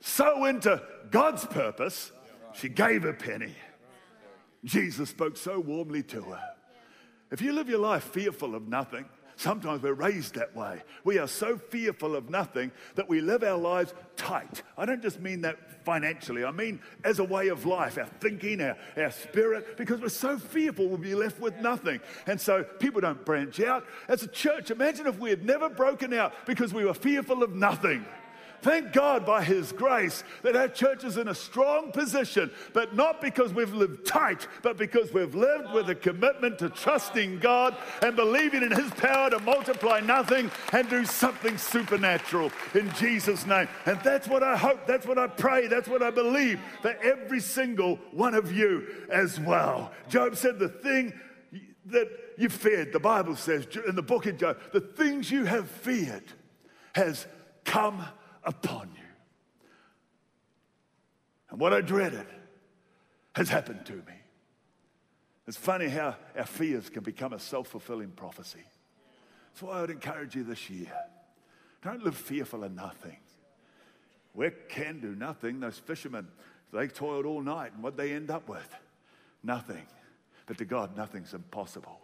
sow 0.00 0.44
into 0.44 0.80
God's 1.10 1.44
purpose. 1.46 2.12
She 2.52 2.68
gave 2.68 3.04
a 3.04 3.12
penny. 3.12 3.54
Jesus 4.64 5.10
spoke 5.10 5.36
so 5.36 5.58
warmly 5.58 6.02
to 6.04 6.22
her. 6.22 6.42
If 7.30 7.42
you 7.42 7.52
live 7.52 7.68
your 7.68 7.80
life 7.80 8.04
fearful 8.04 8.54
of 8.54 8.68
nothing, 8.68 9.06
Sometimes 9.36 9.82
we're 9.82 9.94
raised 9.94 10.34
that 10.36 10.54
way. 10.54 10.82
We 11.02 11.18
are 11.18 11.26
so 11.26 11.56
fearful 11.56 12.14
of 12.14 12.30
nothing 12.30 12.70
that 12.94 13.08
we 13.08 13.20
live 13.20 13.42
our 13.42 13.58
lives 13.58 13.92
tight. 14.16 14.62
I 14.78 14.86
don't 14.86 15.02
just 15.02 15.20
mean 15.20 15.40
that 15.42 15.84
financially, 15.84 16.44
I 16.44 16.50
mean 16.50 16.80
as 17.04 17.18
a 17.18 17.24
way 17.24 17.48
of 17.48 17.66
life, 17.66 17.98
our 17.98 18.06
thinking, 18.20 18.60
our, 18.60 18.76
our 18.96 19.10
spirit, 19.10 19.76
because 19.76 20.00
we're 20.00 20.08
so 20.08 20.38
fearful 20.38 20.88
we'll 20.88 20.98
be 20.98 21.14
left 21.14 21.40
with 21.40 21.56
nothing. 21.60 22.00
And 22.26 22.40
so 22.40 22.62
people 22.62 23.00
don't 23.00 23.24
branch 23.24 23.60
out. 23.60 23.84
As 24.08 24.22
a 24.22 24.28
church, 24.28 24.70
imagine 24.70 25.06
if 25.06 25.18
we 25.18 25.30
had 25.30 25.44
never 25.44 25.68
broken 25.68 26.12
out 26.14 26.32
because 26.46 26.72
we 26.72 26.84
were 26.84 26.94
fearful 26.94 27.42
of 27.42 27.54
nothing. 27.54 28.04
Thank 28.64 28.94
God 28.94 29.26
by 29.26 29.44
His 29.44 29.72
grace 29.72 30.24
that 30.40 30.56
our 30.56 30.68
church 30.68 31.04
is 31.04 31.18
in 31.18 31.28
a 31.28 31.34
strong 31.34 31.92
position, 31.92 32.50
but 32.72 32.96
not 32.96 33.20
because 33.20 33.52
we've 33.52 33.74
lived 33.74 34.06
tight, 34.06 34.48
but 34.62 34.78
because 34.78 35.12
we've 35.12 35.34
lived 35.34 35.74
with 35.74 35.90
a 35.90 35.94
commitment 35.94 36.58
to 36.60 36.70
trusting 36.70 37.40
God 37.40 37.76
and 38.00 38.16
believing 38.16 38.62
in 38.62 38.70
His 38.70 38.90
power 38.92 39.28
to 39.28 39.38
multiply 39.40 40.00
nothing 40.00 40.50
and 40.72 40.88
do 40.88 41.04
something 41.04 41.58
supernatural 41.58 42.50
in 42.72 42.90
Jesus' 42.94 43.44
name. 43.44 43.68
And 43.84 44.00
that's 44.00 44.28
what 44.28 44.42
I 44.42 44.56
hope, 44.56 44.86
that's 44.86 45.06
what 45.06 45.18
I 45.18 45.26
pray, 45.26 45.66
that's 45.66 45.86
what 45.86 46.02
I 46.02 46.10
believe 46.10 46.58
for 46.80 46.96
every 47.02 47.40
single 47.40 47.96
one 48.12 48.32
of 48.32 48.50
you 48.50 48.86
as 49.10 49.38
well. 49.38 49.92
Job 50.08 50.36
said, 50.36 50.58
The 50.58 50.70
thing 50.70 51.12
that 51.84 52.08
you 52.38 52.48
feared, 52.48 52.94
the 52.94 52.98
Bible 52.98 53.36
says 53.36 53.66
in 53.86 53.94
the 53.94 54.02
book 54.02 54.24
of 54.24 54.38
Job, 54.38 54.56
the 54.72 54.80
things 54.80 55.30
you 55.30 55.44
have 55.44 55.68
feared 55.68 56.32
has 56.94 57.26
come 57.66 58.06
upon 58.44 58.90
you. 58.94 59.02
And 61.50 61.60
what 61.60 61.72
I 61.72 61.80
dreaded 61.80 62.26
has 63.34 63.48
happened 63.48 63.86
to 63.86 63.94
me. 63.94 64.14
It's 65.46 65.56
funny 65.56 65.88
how 65.88 66.16
our 66.36 66.46
fears 66.46 66.88
can 66.88 67.02
become 67.02 67.32
a 67.32 67.38
self 67.38 67.68
fulfilling 67.68 68.10
prophecy. 68.10 68.64
Why 69.60 69.78
I 69.78 69.80
would 69.82 69.90
encourage 69.90 70.34
you 70.34 70.42
this 70.42 70.68
year. 70.68 70.92
Don't 71.82 72.02
live 72.02 72.16
fearful 72.16 72.64
of 72.64 72.72
nothing. 72.74 73.16
We 74.34 74.50
can 74.68 75.00
do 75.00 75.14
nothing. 75.14 75.60
Those 75.60 75.78
fishermen, 75.78 76.26
they 76.72 76.88
toiled 76.88 77.24
all 77.24 77.40
night, 77.40 77.72
and 77.72 77.82
what 77.82 77.96
they 77.96 78.12
end 78.12 78.30
up 78.30 78.48
with? 78.48 78.68
Nothing. 79.42 79.86
But 80.46 80.58
to 80.58 80.64
God, 80.64 80.96
nothing's 80.96 81.34
impossible. 81.34 82.00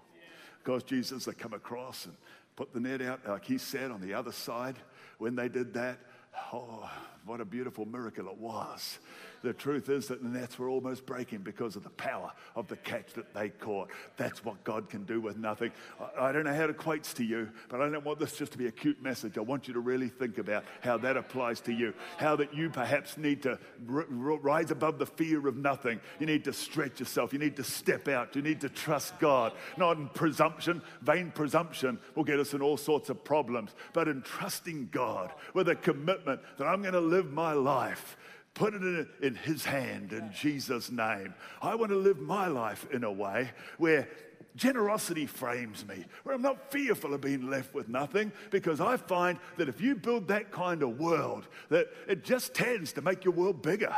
Because 0.62 0.84
Jesus, 0.84 1.24
they 1.24 1.32
come 1.32 1.54
across 1.54 2.06
and 2.06 2.14
put 2.54 2.72
the 2.72 2.80
net 2.80 3.02
out, 3.02 3.26
like 3.26 3.44
he 3.44 3.58
said, 3.58 3.90
on 3.90 4.00
the 4.00 4.14
other 4.14 4.32
side. 4.32 4.76
When 5.18 5.34
they 5.34 5.48
did 5.48 5.74
that, 5.74 5.98
Oh, 6.32 6.90
what 7.30 7.40
a 7.40 7.44
beautiful 7.44 7.86
miracle 7.86 8.26
it 8.26 8.38
was. 8.38 8.98
The 9.42 9.52
truth 9.54 9.88
is 9.88 10.08
that 10.08 10.22
the 10.22 10.28
nets 10.28 10.58
were 10.58 10.68
almost 10.68 11.06
breaking 11.06 11.38
because 11.38 11.76
of 11.76 11.82
the 11.84 11.90
power 11.90 12.32
of 12.56 12.66
the 12.66 12.76
catch 12.76 13.14
that 13.14 13.32
they 13.32 13.48
caught. 13.48 13.88
That's 14.16 14.44
what 14.44 14.62
God 14.64 14.90
can 14.90 15.04
do 15.04 15.20
with 15.20 15.38
nothing. 15.38 15.70
I 16.18 16.32
don't 16.32 16.44
know 16.44 16.52
how 16.52 16.64
it 16.64 16.76
equates 16.76 17.14
to 17.14 17.24
you, 17.24 17.48
but 17.68 17.80
I 17.80 17.88
don't 17.88 18.04
want 18.04 18.18
this 18.18 18.36
just 18.36 18.52
to 18.52 18.58
be 18.58 18.66
a 18.66 18.72
cute 18.72 19.00
message. 19.02 19.38
I 19.38 19.42
want 19.42 19.66
you 19.66 19.74
to 19.74 19.80
really 19.80 20.08
think 20.08 20.38
about 20.38 20.64
how 20.82 20.98
that 20.98 21.16
applies 21.16 21.60
to 21.62 21.72
you. 21.72 21.94
How 22.18 22.36
that 22.36 22.52
you 22.52 22.68
perhaps 22.68 23.16
need 23.16 23.42
to 23.44 23.58
r- 23.88 24.04
rise 24.10 24.72
above 24.72 24.98
the 24.98 25.06
fear 25.06 25.46
of 25.46 25.56
nothing. 25.56 26.00
You 26.18 26.26
need 26.26 26.44
to 26.44 26.52
stretch 26.52 27.00
yourself. 27.00 27.32
You 27.32 27.38
need 27.38 27.56
to 27.56 27.64
step 27.64 28.08
out. 28.08 28.36
You 28.36 28.42
need 28.42 28.60
to 28.60 28.68
trust 28.68 29.18
God. 29.20 29.52
Not 29.78 29.96
in 29.96 30.08
presumption. 30.08 30.82
Vain 31.00 31.30
presumption 31.30 31.98
will 32.14 32.24
get 32.24 32.40
us 32.40 32.52
in 32.52 32.60
all 32.60 32.76
sorts 32.76 33.08
of 33.08 33.24
problems, 33.24 33.70
but 33.94 34.08
in 34.08 34.20
trusting 34.20 34.88
God 34.90 35.32
with 35.54 35.68
a 35.68 35.76
commitment 35.76 36.40
that 36.58 36.66
I'm 36.66 36.82
going 36.82 36.92
to 36.92 37.00
live 37.00 37.19
my 37.28 37.52
life 37.52 38.16
Put 38.54 38.74
it 38.74 38.82
in, 38.82 39.08
in 39.22 39.34
His 39.36 39.64
hand 39.64 40.12
in 40.12 40.32
Jesus' 40.32 40.90
name. 40.90 41.34
I 41.62 41.74
want 41.76 41.90
to 41.92 41.96
live 41.96 42.18
my 42.18 42.48
life 42.48 42.86
in 42.92 43.04
a 43.04 43.12
way 43.12 43.52
where 43.78 44.08
generosity 44.56 45.26
frames 45.26 45.86
me, 45.86 46.04
where 46.24 46.34
I'm 46.34 46.42
not 46.42 46.72
fearful 46.72 47.14
of 47.14 47.20
being 47.20 47.48
left 47.48 47.72
with 47.72 47.88
nothing, 47.88 48.32
because 48.50 48.80
I 48.80 48.96
find 48.96 49.38
that 49.56 49.68
if 49.68 49.80
you 49.80 49.94
build 49.94 50.28
that 50.28 50.50
kind 50.50 50.82
of 50.82 50.98
world, 50.98 51.46
that 51.68 51.88
it 52.08 52.24
just 52.24 52.52
tends 52.52 52.92
to 52.94 53.02
make 53.02 53.24
your 53.24 53.32
world 53.32 53.62
bigger. 53.62 53.94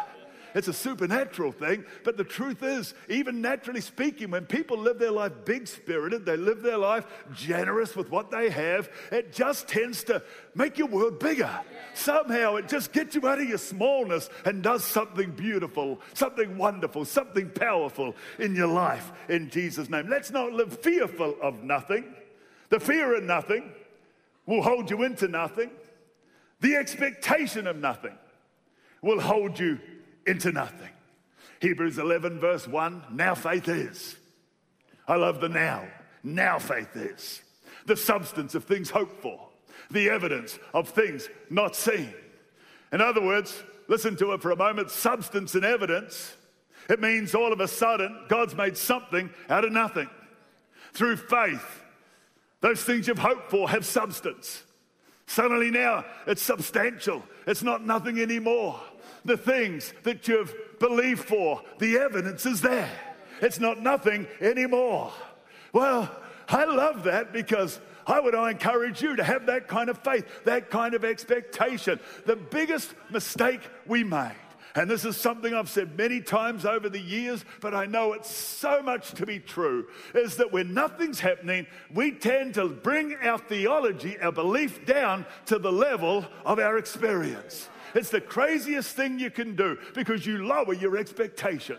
It's 0.55 0.69
a 0.69 0.73
supernatural 0.73 1.53
thing. 1.53 1.85
But 2.05 2.17
the 2.17 2.25
truth 2.25 2.63
is, 2.63 2.95
even 3.09 3.41
naturally 3.41 3.81
speaking, 3.81 4.31
when 4.31 4.47
people 4.47 4.79
live 4.79 4.99
their 4.99 5.11
life 5.11 5.33
big 5.45 5.67
spirited, 5.67 6.25
they 6.25 6.37
live 6.37 6.63
their 6.63 6.79
life 6.79 7.07
generous 7.35 7.97
with 7.97 8.11
what 8.11 8.31
they 8.31 8.51
have, 8.51 8.91
it 9.11 9.33
just 9.33 9.69
tends 9.69 10.05
to 10.05 10.23
make 10.55 10.79
your 10.79 10.89
world 10.89 11.19
bigger. 11.19 11.51
Somehow 11.95 12.57
it 12.57 12.69
just 12.69 12.93
gets 12.93 13.15
you 13.15 13.27
out 13.27 13.41
of 13.41 13.49
your 13.49 13.59
smallness 13.59 14.29
and 14.45 14.63
does 14.63 14.85
something 14.85 15.31
beautiful, 15.33 16.01
something 16.15 16.57
wonderful, 16.59 17.05
something 17.05 17.51
powerful 17.51 18.15
in 18.39 18.55
your 18.55 18.69
life 18.69 19.13
in 19.29 19.51
Jesus' 19.51 19.89
name. 19.89 20.09
Let's 20.09 20.31
not 20.31 20.53
live 20.53 20.79
fearful 20.81 21.37
of 21.43 21.63
nothing. 21.63 22.15
The 22.69 22.81
fear 22.81 23.15
of 23.17 23.25
nothing 23.25 23.71
will 24.47 24.63
hold 24.63 24.91
you 24.91 25.03
into 25.03 25.29
nothing. 25.29 25.71
The 26.61 26.77
expectation 26.77 27.67
of 27.67 27.77
nothing 27.77 28.17
will 29.03 29.21
hold 29.21 29.59
you 29.59 29.81
into 30.27 30.53
nothing. 30.53 30.91
Hebrews 31.61 31.99
11, 31.99 32.41
verse 32.41 32.67
1 32.67 33.05
now 33.13 33.35
faith 33.35 33.69
is. 33.69 34.17
I 35.07 35.17
love 35.17 35.41
the 35.41 35.49
now. 35.49 35.87
Now 36.23 36.59
faith 36.59 36.97
is. 36.97 37.43
The 37.87 37.97
substance 37.97 38.55
of 38.55 38.65
things 38.65 38.91
hoped 38.91 39.23
for, 39.23 39.49
the 39.91 40.11
evidence 40.11 40.59
of 40.75 40.89
things 40.89 41.29
not 41.51 41.77
seen. 41.77 42.13
In 42.93 43.01
other 43.01 43.23
words, 43.23 43.63
listen 43.89 44.17
to 44.17 44.33
it 44.33 44.43
for 44.43 44.51
a 44.51 44.57
moment 44.57 44.91
substance 44.91 45.55
and 45.55 45.65
evidence. 45.65 46.37
It 46.89 47.01
means 47.01 47.35
all 47.35 47.53
of 47.53 47.61
a 47.61 47.69
sudden 47.69 48.25
God's 48.29 48.55
made 48.55 48.77
something 48.77 49.31
out 49.49 49.65
of 49.65 49.73
nothing. 49.73 50.11
Through 50.93 51.17
faith, 51.17 51.83
those 52.61 52.83
things 52.83 53.09
you've 53.09 53.19
hoped 53.19 53.51
for 53.51 53.69
have 53.71 53.87
substance. 53.87 54.63
Suddenly 55.27 55.71
now 55.71 56.05
it's 56.27 56.43
substantial, 56.43 57.25
it's 57.47 57.63
not 57.63 57.85
nothing 57.85 58.21
anymore 58.21 58.81
the 59.25 59.37
things 59.37 59.93
that 60.03 60.27
you've 60.29 60.55
believed 60.79 61.25
for. 61.25 61.63
The 61.79 61.99
evidence 61.99 62.47
is 62.47 62.61
there. 62.61 62.91
It's 63.41 63.59
not 63.59 63.81
nothing 63.81 64.27
anymore. 64.41 65.13
Well, 65.73 66.11
I 66.49 66.65
love 66.65 67.05
that 67.05 67.33
because 67.33 67.81
I 68.07 68.21
would 68.21 68.35
encourage 68.35 69.01
you 69.01 69.17
to 69.17 69.25
have 69.25 69.47
that 69.47 69.69
kind 69.69 69.89
of 69.89 69.99
faith, 69.99 70.27
that 70.45 70.71
kind 70.71 70.95
of 70.95 71.05
expectation. 71.05 72.01
The 72.27 72.37
biggest 72.37 72.93
mistake 73.11 73.61
we 73.87 74.05
made, 74.05 74.33
and 74.75 74.91
this 74.91 75.05
is 75.05 75.17
something 75.17 75.53
I've 75.53 75.69
said 75.69 75.97
many 75.97 76.21
times 76.21 76.65
over 76.65 76.89
the 76.89 77.01
years, 77.01 77.45
but 77.61 77.75
I 77.75 77.87
know 77.87 78.13
it's 78.13 78.31
so 78.31 78.83
much 78.83 79.13
to 79.13 79.27
be 79.27 79.39
true, 79.39 79.87
is 80.15 80.37
that 80.37 80.53
when 80.53 80.75
nothing's 80.75 81.21
happening, 81.21 81.67
we 81.93 82.13
tend 82.13 82.55
to 82.55 82.69
bring 82.69 83.15
our 83.17 83.39
theology, 83.39 84.19
our 84.19 84.33
belief 84.33 84.85
down 84.87 85.27
to 85.47 85.59
the 85.59 85.73
level 85.73 86.27
of 86.45 86.59
our 86.59 86.79
experience. 86.79 87.69
It's 87.95 88.11
the 88.11 88.21
craziest 88.21 88.95
thing 88.97 89.19
you 89.19 89.31
can 89.31 89.55
do 89.57 89.79
because 89.95 90.27
you 90.27 90.45
lower 90.45 90.75
your 90.75 90.97
expectation. 90.97 91.79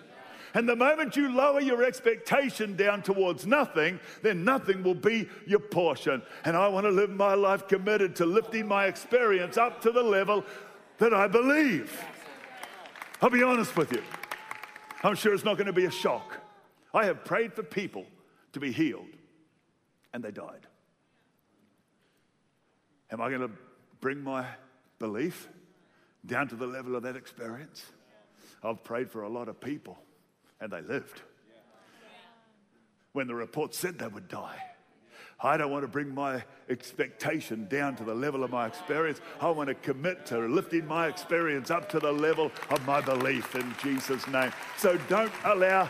And 0.56 0.70
the 0.70 0.76
moment 0.76 1.16
you 1.16 1.34
lower 1.34 1.62
your 1.62 1.84
expectation 1.84 2.76
down 2.76 3.02
towards 3.02 3.48
nothing, 3.48 4.00
then 4.22 4.44
nothing 4.44 4.84
will 4.84 4.94
be 4.94 5.28
your 5.48 5.60
portion. 5.60 6.22
And 6.46 6.56
I 6.56 6.68
want 6.68 6.86
to 6.86 6.92
live 6.92 7.10
my 7.10 7.34
life 7.34 7.68
committed 7.68 8.16
to 8.18 8.26
lifting 8.26 8.68
my 8.68 8.86
experience 8.86 9.58
up 9.58 9.82
to 9.82 9.92
the 9.92 10.04
level 10.04 10.46
that 11.00 11.14
I 11.14 11.28
believe. 11.28 12.00
I'll 13.22 13.32
be 13.32 13.42
honest 13.42 13.76
with 13.76 13.92
you. 13.92 14.04
I'm 15.04 15.16
sure 15.16 15.34
it's 15.34 15.44
not 15.44 15.58
going 15.58 15.68
to 15.68 15.74
be 15.74 15.86
a 15.86 15.92
shock. 15.92 16.38
I 16.94 17.06
have 17.06 17.26
prayed 17.26 17.54
for 17.54 17.64
people 17.64 18.06
to 18.54 18.60
be 18.60 18.72
healed, 18.72 19.08
and 20.14 20.24
they 20.24 20.32
died. 20.32 20.68
Am 23.12 23.20
I 23.20 23.30
going 23.30 23.42
to 23.42 23.52
bring 24.00 24.24
my 24.24 24.46
belief 25.00 25.50
down 26.26 26.48
to 26.48 26.56
the 26.56 26.68
level 26.68 26.96
of 26.96 27.04
that 27.04 27.16
experience. 27.16 27.86
I've 28.64 28.84
prayed 28.84 29.12
for 29.12 29.24
a 29.24 29.30
lot 29.30 29.48
of 29.50 29.60
people 29.60 29.98
and 30.62 30.72
they 30.72 30.82
lived 30.82 31.22
when 33.12 33.28
the 33.28 33.36
report 33.36 33.76
said 33.76 34.00
they 34.00 34.08
would 34.08 34.28
die. 34.28 34.62
I 35.40 35.58
don't 35.58 35.72
want 35.72 35.84
to 35.84 35.90
bring 35.90 36.14
my 36.14 36.42
expectation 36.70 37.68
down 37.68 37.98
to 37.98 38.06
the 38.06 38.14
level 38.14 38.46
of 38.46 38.52
my 38.52 38.66
experience. 38.66 39.20
I 39.42 39.50
want 39.50 39.68
to 39.68 39.76
commit 39.76 40.26
to 40.28 40.40
lifting 40.40 40.88
my 40.88 41.08
experience 41.08 41.70
up 41.70 41.90
to 41.90 42.00
the 42.00 42.12
level 42.12 42.50
of 42.70 42.86
my 42.88 43.02
belief 43.02 43.54
in 43.56 43.76
Jesus' 43.84 44.26
name. 44.30 44.54
So 44.78 44.98
don't 45.10 45.34
allow 45.44 45.90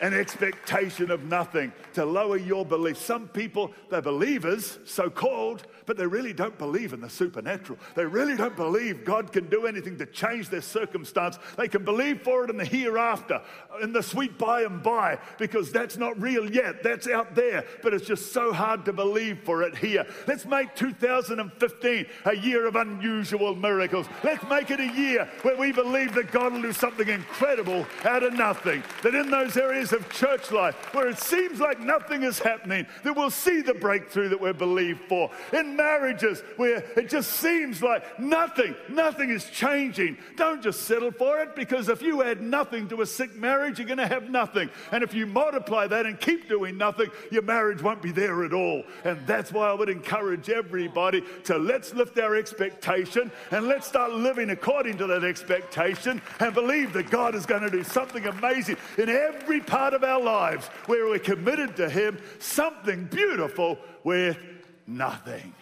an 0.00 0.14
expectation 0.14 1.10
of 1.10 1.24
nothing 1.24 1.72
to 1.94 2.04
lower 2.04 2.36
your 2.36 2.64
belief. 2.64 2.98
Some 2.98 3.28
people, 3.28 3.72
they're 3.90 4.00
believers, 4.00 4.78
so 4.84 5.10
called, 5.10 5.64
but 5.86 5.96
they 5.96 6.06
really 6.06 6.32
don't 6.32 6.56
believe 6.58 6.92
in 6.92 7.00
the 7.00 7.10
supernatural. 7.10 7.78
They 7.94 8.04
really 8.04 8.36
don't 8.36 8.56
believe 8.56 9.04
God 9.04 9.32
can 9.32 9.48
do 9.48 9.66
anything 9.66 9.98
to 9.98 10.06
change 10.06 10.48
their 10.48 10.60
circumstance. 10.60 11.38
They 11.56 11.68
can 11.68 11.84
believe 11.84 12.22
for 12.22 12.44
it 12.44 12.50
in 12.50 12.56
the 12.56 12.64
hereafter, 12.64 13.40
in 13.82 13.92
the 13.92 14.02
sweet 14.02 14.38
by 14.38 14.62
and 14.62 14.82
by, 14.82 15.18
because 15.38 15.72
that's 15.72 15.96
not 15.96 16.20
real 16.20 16.50
yet. 16.50 16.82
That's 16.82 17.08
out 17.08 17.34
there, 17.34 17.64
but 17.82 17.94
it's 17.94 18.06
just 18.06 18.32
so 18.32 18.52
hard 18.52 18.84
to 18.84 18.92
believe 18.92 19.40
for 19.44 19.62
it 19.62 19.76
here. 19.76 20.06
Let's 20.26 20.44
make 20.44 20.74
2015 20.76 22.06
a 22.24 22.36
year 22.36 22.66
of 22.66 22.76
unusual 22.76 23.54
miracles. 23.54 24.06
Let's 24.22 24.44
make 24.48 24.70
it 24.70 24.80
a 24.80 24.92
year 24.92 25.28
where 25.42 25.56
we 25.56 25.72
believe 25.72 26.14
that 26.14 26.30
God 26.30 26.52
will 26.52 26.62
do 26.62 26.72
something 26.72 27.08
incredible 27.08 27.86
out 28.04 28.22
of 28.22 28.34
nothing. 28.34 28.82
That 29.02 29.14
in 29.14 29.30
those 29.30 29.56
areas 29.56 29.87
areas 29.88 30.06
of 30.06 30.12
church 30.12 30.50
life 30.50 30.74
where 30.94 31.08
it 31.08 31.18
seems 31.18 31.60
like 31.60 31.80
nothing 31.80 32.22
is 32.22 32.38
happening, 32.38 32.86
that 33.04 33.14
we'll 33.14 33.30
see 33.30 33.60
the 33.60 33.74
breakthrough 33.74 34.28
that 34.28 34.40
we're 34.40 34.52
believed 34.52 35.00
for. 35.08 35.30
In 35.52 35.76
marriages 35.76 36.42
where 36.56 36.84
it 36.96 37.08
just 37.08 37.34
seems 37.34 37.82
like 37.82 38.18
nothing, 38.18 38.74
nothing 38.88 39.30
is 39.30 39.44
changing, 39.50 40.16
don't 40.36 40.62
just 40.62 40.82
settle 40.82 41.10
for 41.10 41.40
it 41.40 41.54
because 41.54 41.88
if 41.88 42.02
you 42.02 42.22
add 42.22 42.42
nothing 42.42 42.88
to 42.88 43.02
a 43.02 43.06
sick 43.06 43.34
marriage, 43.36 43.78
you're 43.78 43.86
going 43.86 43.98
to 43.98 44.06
have 44.06 44.30
nothing. 44.30 44.70
And 44.92 45.02
if 45.02 45.14
you 45.14 45.26
multiply 45.26 45.86
that 45.86 46.06
and 46.06 46.18
keep 46.18 46.48
doing 46.48 46.76
nothing, 46.76 47.08
your 47.30 47.42
marriage 47.42 47.82
won't 47.82 48.02
be 48.02 48.12
there 48.12 48.44
at 48.44 48.52
all. 48.52 48.84
And 49.04 49.26
that's 49.26 49.52
why 49.52 49.70
I 49.70 49.74
would 49.74 49.88
encourage 49.88 50.50
everybody 50.50 51.22
to 51.44 51.58
let's 51.58 51.94
lift 51.94 52.18
our 52.18 52.36
expectation 52.36 53.30
and 53.50 53.66
let's 53.66 53.86
start 53.86 54.12
living 54.12 54.50
according 54.50 54.98
to 54.98 55.06
that 55.06 55.24
expectation 55.24 56.20
and 56.40 56.54
believe 56.54 56.92
that 56.92 57.10
God 57.10 57.34
is 57.34 57.46
going 57.46 57.62
to 57.62 57.70
do 57.70 57.84
something 57.84 58.26
amazing 58.26 58.76
in 58.96 59.08
every 59.08 59.60
part 59.60 59.77
of 59.94 60.04
our 60.04 60.20
lives 60.20 60.66
where 60.86 61.06
we're 61.06 61.18
committed 61.18 61.76
to 61.76 61.88
Him, 61.88 62.18
something 62.38 63.04
beautiful 63.06 63.78
with 64.04 64.38
nothing. 64.86 65.54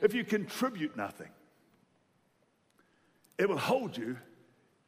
If 0.00 0.14
you 0.14 0.24
contribute 0.24 0.96
nothing, 0.96 1.28
it 3.38 3.48
will 3.48 3.58
hold 3.58 3.96
you 3.96 4.18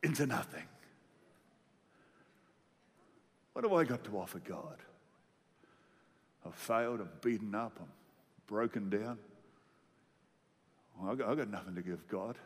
into 0.03 0.27
nothing. 0.27 0.65
What 3.53 3.65
have 3.65 3.73
I 3.73 3.85
got 3.85 4.05
to 4.05 4.19
offer 4.19 4.41
God? 4.41 4.77
I've 6.45 6.55
failed, 6.55 7.01
I'm 7.01 7.09
beaten 7.23 7.55
up, 7.55 7.73
I'm 7.81 7.89
broken 8.47 8.91
down. 8.91 9.19
I've, 11.03 11.19
got, 11.19 11.29
I've 11.29 11.39
got 11.39 11.51
nothing 11.51 11.75
to 11.75 11.83
give 11.83 12.07
God. 12.09 12.37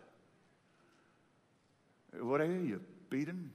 What 2.21 2.41
are 2.41 2.47
you? 2.47 2.61
You're 2.61 2.81
beaten, 3.11 3.51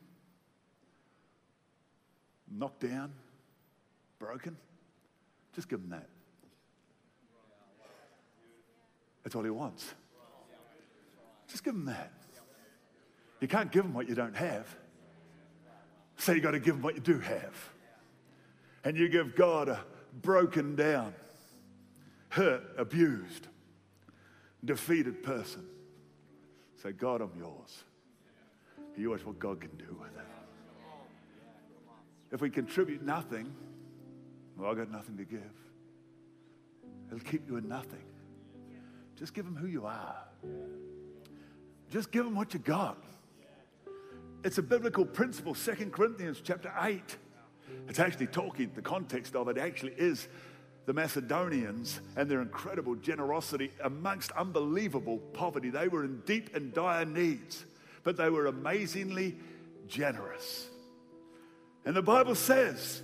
knocked 2.58 2.82
down, 2.82 3.12
broken? 4.20 4.58
Just 5.54 5.70
give 5.70 5.80
him 5.80 5.90
that. 5.90 6.08
That's 9.24 9.36
all 9.36 9.44
he 9.44 9.50
wants. 9.50 9.94
Just 11.48 11.64
give 11.64 11.74
him 11.74 11.86
that. 11.86 12.12
You 13.40 13.48
can't 13.48 13.72
give 13.72 13.86
him 13.86 13.94
what 13.94 14.08
you 14.08 14.16
don't 14.16 14.36
have. 14.36 14.68
So 16.18 16.32
you 16.32 16.42
got 16.42 16.52
to 16.52 16.60
give 16.60 16.76
him 16.76 16.82
what 16.82 16.96
you 16.96 17.02
do 17.02 17.20
have. 17.20 17.70
And 18.84 18.98
you 18.98 19.10
give 19.10 19.36
God 19.36 19.70
a 19.70 19.80
broken 20.22 20.76
down, 20.76 21.14
hurt, 22.30 22.64
abused, 22.78 23.48
defeated 24.64 25.24
person. 25.24 25.66
Say, 26.82 26.92
God, 26.92 27.22
I'm 27.22 27.32
yours. 27.38 27.84
You 28.98 29.12
watch 29.12 29.26
what 29.26 29.40
God 29.40 29.62
can 29.62 29.72
do 29.78 29.98
with 30.00 30.16
it. 30.18 30.43
If 32.34 32.42
we 32.42 32.50
contribute 32.50 33.04
nothing, 33.04 33.54
well, 34.58 34.72
I've 34.72 34.78
got 34.78 34.92
nothing 34.92 35.18
to 35.18 35.24
give. 35.24 35.40
It'll 37.08 37.20
keep 37.20 37.48
you 37.48 37.58
in 37.58 37.70
nothing. 37.70 38.04
Just 39.16 39.36
give 39.36 39.46
them 39.46 39.56
who 39.56 39.68
you 39.68 39.86
are. 39.86 40.16
Just 41.92 42.12
give 42.12 42.26
them 42.26 42.36
what 42.36 42.56
you 42.56 42.60
got. 42.60 42.98
It's 44.44 44.58
a 44.58 44.64
biblical 44.64 45.06
principle, 45.06 45.54
Second 45.54 45.94
Corinthians 45.94 46.42
chapter 46.44 46.74
8. 46.82 47.18
It's 47.88 48.00
actually 48.00 48.28
talking, 48.28 48.72
the 48.74 48.82
context 48.82 49.36
of 49.36 49.48
it 49.48 49.60
actually 49.60 49.94
is 49.96 50.28
the 50.88 50.94
Macedonians 50.94 52.02
and 52.16 52.30
their 52.30 52.42
incredible 52.42 52.96
generosity 52.96 53.72
amongst 53.84 54.32
unbelievable 54.32 55.20
poverty. 55.34 55.70
They 55.70 55.88
were 55.88 56.04
in 56.04 56.22
deep 56.26 56.56
and 56.56 56.74
dire 56.74 57.06
needs, 57.06 57.64
but 58.04 58.18
they 58.18 58.32
were 58.32 58.48
amazingly 58.48 59.38
generous. 59.88 60.72
And 61.86 61.96
the 61.96 62.02
Bible 62.02 62.36
says, 62.36 63.02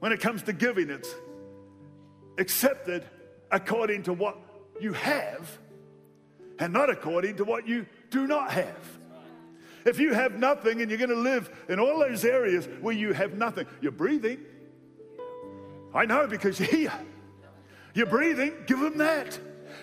when 0.00 0.12
it 0.12 0.20
comes 0.20 0.42
to 0.44 0.52
giving, 0.52 0.90
it's 0.90 1.14
accepted 2.38 3.04
according 3.50 4.04
to 4.04 4.12
what 4.12 4.38
you 4.80 4.92
have 4.94 5.58
and 6.58 6.72
not 6.72 6.90
according 6.90 7.36
to 7.36 7.44
what 7.44 7.68
you 7.68 7.86
do 8.10 8.26
not 8.26 8.50
have. 8.50 8.98
If 9.84 9.98
you 9.98 10.12
have 10.12 10.38
nothing 10.38 10.82
and 10.82 10.90
you're 10.90 10.98
going 10.98 11.10
to 11.10 11.16
live 11.16 11.50
in 11.68 11.80
all 11.80 11.98
those 12.00 12.24
areas 12.24 12.68
where 12.80 12.94
you 12.94 13.12
have 13.12 13.34
nothing, 13.34 13.66
you're 13.80 13.92
breathing. 13.92 14.38
I 15.94 16.04
know 16.04 16.26
because 16.26 16.58
you're 16.60 16.68
here. 16.68 16.92
You're 17.94 18.06
breathing, 18.06 18.52
give 18.66 18.78
them 18.78 18.98
that. 18.98 19.38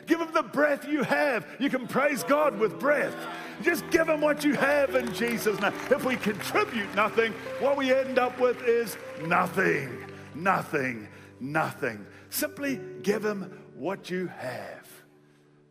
Give 0.06 0.20
them 0.20 0.32
the 0.34 0.44
breath 0.44 0.88
you 0.88 1.04
have. 1.04 1.46
You 1.60 1.70
can 1.70 1.88
praise 1.88 2.24
God 2.24 2.60
with 2.60 2.80
breath. 2.80 3.16
Just 3.62 3.90
give 3.90 4.08
them 4.08 4.22
what 4.22 4.44
you 4.44 4.54
have 4.54 4.96
in 4.96 5.14
Jesus' 5.14 5.60
name. 5.60 5.74
If 5.90 6.06
we 6.06 6.16
contribute 6.16 6.94
nothing, 6.96 7.34
what 7.60 7.78
we 7.78 7.94
end 7.94 8.20
up 8.20 8.40
with 8.40 8.62
is 8.64 8.98
nothing, 9.26 10.06
nothing, 10.36 11.08
nothing. 11.40 12.06
Simply 12.30 12.80
give 13.02 13.24
them 13.24 13.66
what 13.76 14.10
you 14.10 14.28
have. 14.28 14.88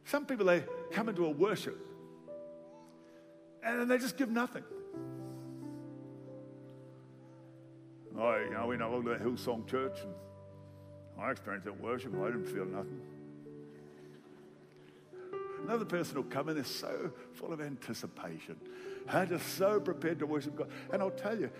Some 0.04 0.26
people, 0.26 0.46
they 0.46 0.64
come 0.92 1.08
into 1.08 1.26
a 1.26 1.30
worship 1.30 1.76
and 3.62 3.90
they 3.90 3.98
just 3.98 4.16
give 4.16 4.30
nothing. 4.30 4.62
Oh, 8.18 8.36
you 8.36 8.50
know, 8.50 8.66
we 8.66 8.76
know 8.76 8.92
all 8.92 9.02
that 9.02 9.22
Hillsong 9.22 9.66
Church, 9.68 9.98
and 10.02 10.14
I 11.22 11.30
experienced 11.32 11.66
that 11.66 11.78
worship. 11.80 12.14
I 12.14 12.26
didn't 12.26 12.46
feel 12.46 12.64
nothing. 12.64 13.00
Another 15.66 15.84
person 15.84 16.14
will 16.14 16.22
come 16.22 16.48
in, 16.48 16.54
they're 16.54 16.62
so 16.62 17.10
full 17.32 17.52
of 17.52 17.60
anticipation. 17.60 18.56
They're 19.10 19.26
just 19.26 19.56
so 19.56 19.80
prepared 19.80 20.20
to 20.20 20.26
worship 20.26 20.54
God. 20.54 20.68
And 20.92 21.02
I'll 21.02 21.10
tell 21.10 21.36
you, 21.36 21.50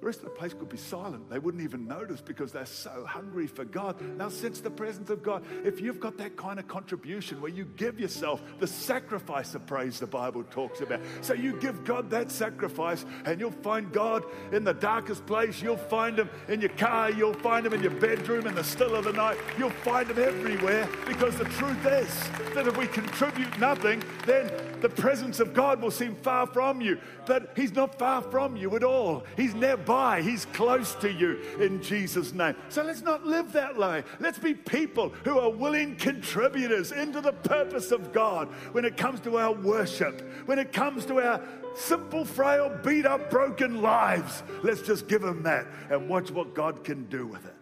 the 0.00 0.06
rest 0.06 0.20
of 0.20 0.24
the 0.24 0.30
place 0.30 0.54
could 0.54 0.70
be 0.70 0.78
silent. 0.78 1.28
They 1.28 1.38
wouldn't 1.38 1.62
even 1.62 1.86
notice 1.86 2.22
because 2.22 2.52
they're 2.52 2.64
so 2.64 3.04
hungry 3.04 3.46
for 3.46 3.66
God. 3.66 3.96
They'll 4.16 4.30
sense 4.30 4.60
the 4.60 4.70
presence 4.70 5.10
of 5.10 5.22
God. 5.22 5.44
If 5.62 5.78
you've 5.78 6.00
got 6.00 6.16
that 6.16 6.38
kind 6.38 6.58
of 6.58 6.66
contribution 6.66 7.38
where 7.42 7.50
you 7.50 7.66
give 7.76 8.00
yourself 8.00 8.42
the 8.60 8.66
sacrifice 8.66 9.54
of 9.54 9.66
praise 9.66 10.00
the 10.00 10.06
Bible 10.06 10.42
talks 10.44 10.80
about. 10.80 11.00
So 11.20 11.34
you 11.34 11.52
give 11.60 11.84
God 11.84 12.08
that 12.10 12.30
sacrifice 12.30 13.04
and 13.26 13.38
you'll 13.38 13.50
find 13.50 13.92
God 13.92 14.24
in 14.52 14.64
the 14.64 14.72
darkest 14.72 15.26
place. 15.26 15.60
You'll 15.60 15.76
find 15.76 16.18
Him 16.18 16.30
in 16.48 16.62
your 16.62 16.70
car. 16.70 17.10
You'll 17.10 17.34
find 17.34 17.66
Him 17.66 17.74
in 17.74 17.82
your 17.82 17.90
bedroom 17.90 18.46
in 18.46 18.54
the 18.54 18.64
still 18.64 18.94
of 18.94 19.04
the 19.04 19.12
night. 19.12 19.36
You'll 19.58 19.68
find 19.68 20.08
Him 20.08 20.18
everywhere 20.18 20.88
because 21.06 21.36
the 21.36 21.44
truth 21.44 21.84
is 21.84 22.30
that 22.54 22.66
if 22.66 22.74
we 22.78 22.86
contribute 22.86 23.58
nothing, 23.58 24.02
then 24.24 24.50
the 24.80 24.88
presence 24.88 25.40
of 25.40 25.52
God 25.52 25.82
will 25.82 25.90
seem 25.90 26.14
far 26.16 26.46
from 26.46 26.80
you. 26.80 26.98
But 27.26 27.52
He's 27.54 27.74
not 27.74 27.98
far 27.98 28.22
from 28.22 28.56
you 28.56 28.74
at 28.76 28.82
all. 28.82 29.24
He's 29.36 29.54
nearby 29.54 29.89
He's 30.20 30.44
close 30.46 30.94
to 30.96 31.12
you 31.12 31.40
in 31.60 31.82
Jesus' 31.82 32.32
name. 32.32 32.54
So 32.68 32.82
let's 32.82 33.02
not 33.02 33.26
live 33.26 33.52
that 33.52 33.76
way. 33.76 34.04
Let's 34.18 34.38
be 34.38 34.54
people 34.54 35.10
who 35.24 35.38
are 35.38 35.50
willing 35.50 35.96
contributors 35.96 36.92
into 36.92 37.20
the 37.20 37.32
purpose 37.32 37.90
of 37.90 38.12
God 38.12 38.48
when 38.72 38.84
it 38.84 38.96
comes 38.96 39.20
to 39.20 39.38
our 39.38 39.52
worship, 39.52 40.20
when 40.46 40.58
it 40.58 40.72
comes 40.72 41.04
to 41.06 41.20
our 41.20 41.42
simple, 41.74 42.24
frail, 42.24 42.76
beat 42.84 43.06
up, 43.06 43.30
broken 43.30 43.82
lives. 43.82 44.42
Let's 44.62 44.82
just 44.82 45.08
give 45.08 45.22
Him 45.22 45.42
that 45.44 45.66
and 45.90 46.08
watch 46.08 46.30
what 46.30 46.54
God 46.54 46.84
can 46.84 47.06
do 47.06 47.26
with 47.26 47.44
it. 47.46 47.56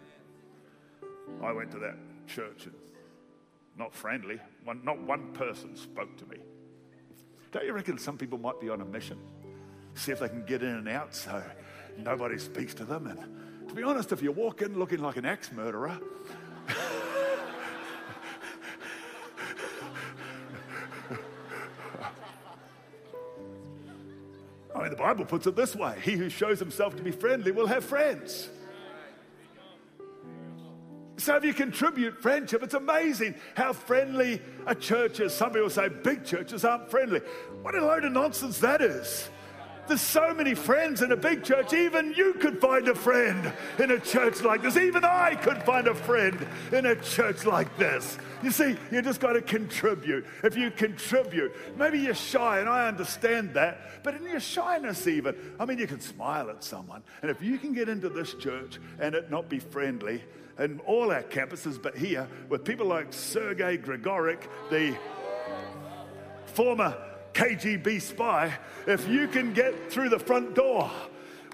I 1.41 1.51
went 1.51 1.71
to 1.71 1.79
that 1.79 1.97
church 2.27 2.65
and 2.65 2.75
not 3.77 3.93
friendly, 3.93 4.39
one, 4.65 4.81
not 4.83 5.01
one 5.01 5.31
person 5.33 5.75
spoke 5.75 6.17
to 6.17 6.25
me. 6.25 6.37
Don't 7.51 7.65
you 7.65 7.73
reckon 7.73 7.97
some 7.97 8.17
people 8.17 8.37
might 8.37 8.59
be 8.59 8.69
on 8.69 8.81
a 8.81 8.85
mission? 8.85 9.17
See 9.95 10.11
if 10.11 10.19
they 10.19 10.29
can 10.29 10.45
get 10.45 10.61
in 10.61 10.69
and 10.69 10.87
out 10.87 11.15
so 11.15 11.41
nobody 12.03 12.37
speaks 12.37 12.73
to 12.75 12.85
them. 12.85 13.07
And 13.07 13.19
to 13.67 13.73
be 13.73 13.83
honest, 13.83 14.11
if 14.11 14.21
you 14.21 14.31
walk 14.31 14.61
in 14.61 14.77
looking 14.77 14.99
like 14.99 15.17
an 15.17 15.25
axe 15.25 15.51
murderer, 15.51 15.99
I 24.75 24.81
mean, 24.81 24.89
the 24.91 24.95
Bible 24.95 25.25
puts 25.25 25.47
it 25.47 25.55
this 25.55 25.75
way 25.75 25.99
He 26.01 26.11
who 26.13 26.29
shows 26.29 26.59
himself 26.59 26.95
to 26.95 27.03
be 27.03 27.11
friendly 27.11 27.51
will 27.51 27.67
have 27.67 27.83
friends. 27.83 28.49
So 31.17 31.35
if 31.35 31.43
you 31.43 31.53
contribute 31.53 32.21
friendship, 32.21 32.63
it's 32.63 32.73
amazing 32.73 33.35
how 33.53 33.73
friendly 33.73 34.41
a 34.65 34.73
church 34.73 35.19
is. 35.19 35.33
Some 35.33 35.51
people 35.51 35.69
say 35.69 35.89
big 35.89 36.23
churches 36.23 36.63
aren't 36.63 36.89
friendly. 36.89 37.19
What 37.61 37.75
a 37.75 37.85
load 37.85 38.05
of 38.05 38.13
nonsense 38.13 38.57
that 38.59 38.81
is. 38.81 39.29
There's 39.89 40.01
so 40.01 40.35
many 40.35 40.53
friends 40.53 41.01
in 41.01 41.11
a 41.11 41.17
big 41.17 41.43
church. 41.43 41.73
Even 41.73 42.13
you 42.13 42.33
could 42.35 42.61
find 42.61 42.87
a 42.87 42.93
friend 42.93 43.51
in 43.79 43.89
a 43.89 43.99
church 43.99 44.43
like 44.43 44.61
this. 44.61 44.77
Even 44.77 45.03
I 45.03 45.33
could 45.33 45.63
find 45.63 45.87
a 45.87 45.95
friend 45.95 46.47
in 46.71 46.85
a 46.85 46.95
church 46.95 47.43
like 47.43 47.75
this. 47.77 48.19
You 48.43 48.51
see, 48.51 48.77
you 48.91 49.01
just 49.01 49.19
got 49.19 49.33
to 49.33 49.41
contribute. 49.41 50.27
If 50.43 50.55
you 50.55 50.69
contribute, 50.69 51.55
maybe 51.75 51.99
you're 51.99 52.13
shy, 52.13 52.59
and 52.59 52.69
I 52.69 52.87
understand 52.87 53.55
that. 53.55 54.03
But 54.03 54.13
in 54.13 54.23
your 54.23 54.39
shyness, 54.39 55.07
even, 55.07 55.35
I 55.59 55.65
mean, 55.65 55.79
you 55.79 55.87
can 55.87 55.99
smile 55.99 56.51
at 56.51 56.63
someone. 56.63 57.01
And 57.23 57.31
if 57.31 57.41
you 57.41 57.57
can 57.57 57.73
get 57.73 57.89
into 57.89 58.09
this 58.09 58.35
church 58.35 58.79
and 58.99 59.15
it 59.15 59.31
not 59.31 59.49
be 59.49 59.57
friendly, 59.57 60.23
in 60.59 60.79
all 60.81 61.11
our 61.11 61.23
campuses, 61.23 61.81
but 61.81 61.97
here, 61.97 62.27
with 62.49 62.63
people 62.63 62.85
like 62.85 63.11
Sergei 63.11 63.77
Grigorik, 63.77 64.41
the 64.69 64.95
former 66.45 66.95
KGB 67.39 68.01
spy, 68.01 68.53
if 68.85 69.07
you 69.07 69.25
can 69.29 69.53
get 69.53 69.89
through 69.89 70.09
the 70.09 70.19
front 70.19 70.55
door 70.55 70.91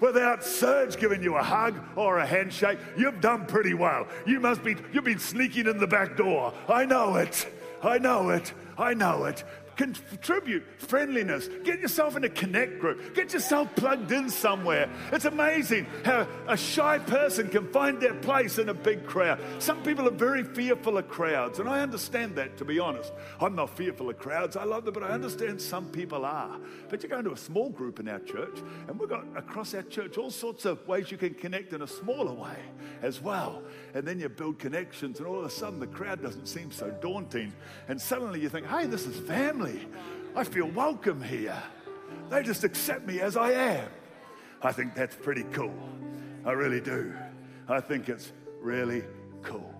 without 0.00 0.42
Serge 0.42 0.96
giving 0.96 1.22
you 1.22 1.36
a 1.36 1.42
hug 1.42 1.78
or 1.94 2.18
a 2.18 2.26
handshake, 2.26 2.78
you've 2.96 3.20
done 3.20 3.46
pretty 3.46 3.72
well. 3.72 4.08
You 4.26 4.40
must 4.40 4.64
be, 4.64 4.74
you've 4.92 5.04
been 5.04 5.20
sneaking 5.20 5.68
in 5.68 5.78
the 5.78 5.86
back 5.86 6.16
door. 6.16 6.52
I 6.68 6.86
know 6.86 7.14
it. 7.14 7.46
I 7.84 7.98
know 7.98 8.30
it. 8.30 8.52
I 8.76 8.94
know 8.94 9.26
it 9.26 9.44
contribute 9.76 10.64
friendliness. 10.78 11.48
Get 11.64 11.80
yourself 11.80 12.16
in 12.16 12.24
a 12.24 12.28
connect 12.28 12.78
group. 12.78 13.14
Get 13.14 13.32
yourself 13.32 13.74
plugged 13.76 14.10
in 14.10 14.30
somewhere. 14.30 14.90
It's 15.12 15.26
amazing 15.26 15.86
how 16.04 16.26
a 16.48 16.56
shy 16.56 16.98
person 16.98 17.48
can 17.48 17.68
find 17.68 18.00
their 18.00 18.14
place 18.14 18.58
in 18.58 18.70
a 18.70 18.74
big 18.74 19.06
crowd. 19.06 19.38
Some 19.58 19.82
people 19.82 20.08
are 20.08 20.12
very 20.12 20.44
fearful 20.44 20.96
of 20.98 21.08
crowds, 21.08 21.58
and 21.58 21.68
I 21.68 21.80
understand 21.80 22.36
that, 22.36 22.56
to 22.58 22.64
be 22.64 22.78
honest. 22.78 23.12
I'm 23.40 23.54
not 23.54 23.76
fearful 23.76 24.08
of 24.08 24.18
crowds. 24.18 24.56
I 24.56 24.64
love 24.64 24.84
them, 24.84 24.94
but 24.94 25.02
I 25.02 25.10
understand 25.10 25.60
some 25.60 25.88
people 25.88 26.24
are. 26.24 26.58
But 26.88 27.02
you 27.02 27.08
go 27.08 27.18
into 27.18 27.32
a 27.32 27.36
small 27.36 27.68
group 27.68 28.00
in 28.00 28.08
our 28.08 28.20
church, 28.20 28.58
and 28.88 28.98
we've 28.98 29.08
got 29.08 29.26
across 29.36 29.74
our 29.74 29.82
church 29.82 30.16
all 30.16 30.30
sorts 30.30 30.64
of 30.64 30.86
ways 30.88 31.10
you 31.10 31.18
can 31.18 31.34
connect 31.34 31.72
in 31.72 31.82
a 31.82 31.86
smaller 31.86 32.32
way 32.32 32.56
as 33.02 33.20
well. 33.20 33.62
And 33.94 34.06
then 34.06 34.18
you 34.18 34.28
build 34.28 34.58
connections, 34.58 35.18
and 35.18 35.26
all 35.26 35.38
of 35.38 35.44
a 35.44 35.50
sudden 35.50 35.80
the 35.80 35.86
crowd 35.86 36.22
doesn't 36.22 36.46
seem 36.46 36.70
so 36.70 36.90
daunting. 37.02 37.52
And 37.88 38.00
suddenly 38.00 38.40
you 38.40 38.48
think, 38.48 38.66
hey, 38.66 38.86
this 38.86 39.06
is 39.06 39.18
family 39.28 39.65
family. 39.66 39.86
I 40.34 40.44
feel 40.44 40.66
welcome 40.68 41.22
here. 41.22 41.60
They 42.30 42.42
just 42.42 42.64
accept 42.64 43.06
me 43.06 43.20
as 43.20 43.36
I 43.36 43.52
am. 43.52 43.88
I 44.62 44.72
think 44.72 44.94
that's 44.94 45.14
pretty 45.16 45.44
cool. 45.52 45.74
I 46.44 46.52
really 46.52 46.80
do. 46.80 47.14
I 47.68 47.80
think 47.80 48.08
it's 48.08 48.32
really 48.60 49.02
cool. 49.42 49.74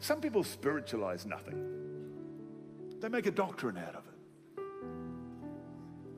Some 0.00 0.20
people 0.20 0.42
spiritualize 0.42 1.26
nothing, 1.26 1.68
they 3.00 3.08
make 3.08 3.26
a 3.26 3.30
doctrine 3.30 3.78
out 3.78 3.94
of 3.94 4.04
it. 4.06 4.62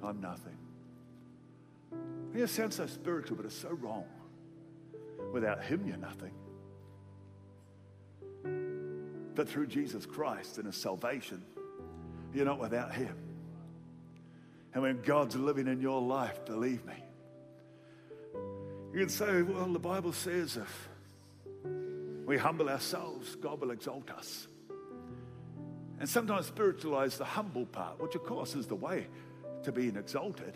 I'm 0.02 0.20
nothing. 0.20 0.56
It 2.34 2.48
sounds 2.48 2.76
so 2.76 2.86
spiritual, 2.86 3.36
but 3.36 3.46
it's 3.46 3.56
so 3.56 3.70
wrong. 3.70 4.04
Without 5.32 5.62
Him, 5.62 5.86
you're 5.86 5.96
nothing. 5.96 6.32
But 9.34 9.48
through 9.48 9.68
Jesus 9.68 10.04
Christ 10.04 10.58
and 10.58 10.66
His 10.66 10.76
salvation, 10.76 11.42
you're 12.34 12.44
not 12.44 12.58
without 12.58 12.92
Him. 12.92 13.16
And 14.74 14.82
when 14.82 15.02
God's 15.02 15.36
living 15.36 15.68
in 15.68 15.80
your 15.80 16.02
life, 16.02 16.44
believe 16.44 16.84
me, 16.84 16.94
you 18.92 19.00
can 19.00 19.08
say, 19.08 19.42
well, 19.42 19.66
the 19.66 19.78
Bible 19.78 20.12
says 20.12 20.56
if 20.56 20.88
we 22.26 22.36
humble 22.36 22.68
ourselves, 22.68 23.36
God 23.36 23.60
will 23.60 23.70
exalt 23.70 24.10
us. 24.10 24.48
And 26.00 26.08
sometimes 26.08 26.46
spiritualize 26.46 27.16
the 27.16 27.24
humble 27.24 27.66
part, 27.66 28.02
which 28.02 28.14
of 28.14 28.24
course 28.24 28.54
is 28.56 28.66
the 28.66 28.74
way 28.74 29.06
to 29.62 29.72
being 29.72 29.96
exalted. 29.96 30.54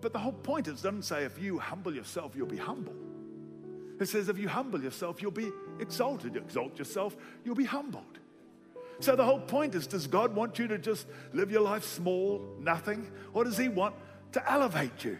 But 0.00 0.12
the 0.12 0.18
whole 0.18 0.32
point 0.32 0.68
is, 0.68 0.82
doesn't 0.82 1.02
say 1.02 1.24
if 1.24 1.40
you 1.40 1.58
humble 1.58 1.94
yourself, 1.94 2.32
you'll 2.36 2.46
be 2.46 2.56
humble. 2.56 2.94
It 4.00 4.06
says 4.06 4.28
if 4.28 4.38
you 4.38 4.48
humble 4.48 4.82
yourself, 4.82 5.22
you'll 5.22 5.30
be 5.30 5.50
exalted. 5.78 6.34
You 6.34 6.40
exalt 6.40 6.78
yourself, 6.78 7.16
you'll 7.44 7.54
be 7.54 7.64
humbled. 7.64 8.18
So 9.00 9.16
the 9.16 9.24
whole 9.24 9.40
point 9.40 9.74
is 9.74 9.86
does 9.86 10.06
God 10.06 10.34
want 10.34 10.58
you 10.58 10.68
to 10.68 10.78
just 10.78 11.06
live 11.32 11.50
your 11.50 11.62
life 11.62 11.84
small, 11.84 12.42
nothing? 12.58 13.10
Or 13.32 13.44
does 13.44 13.58
He 13.58 13.68
want 13.68 13.94
to 14.32 14.50
elevate 14.50 15.04
you? 15.04 15.18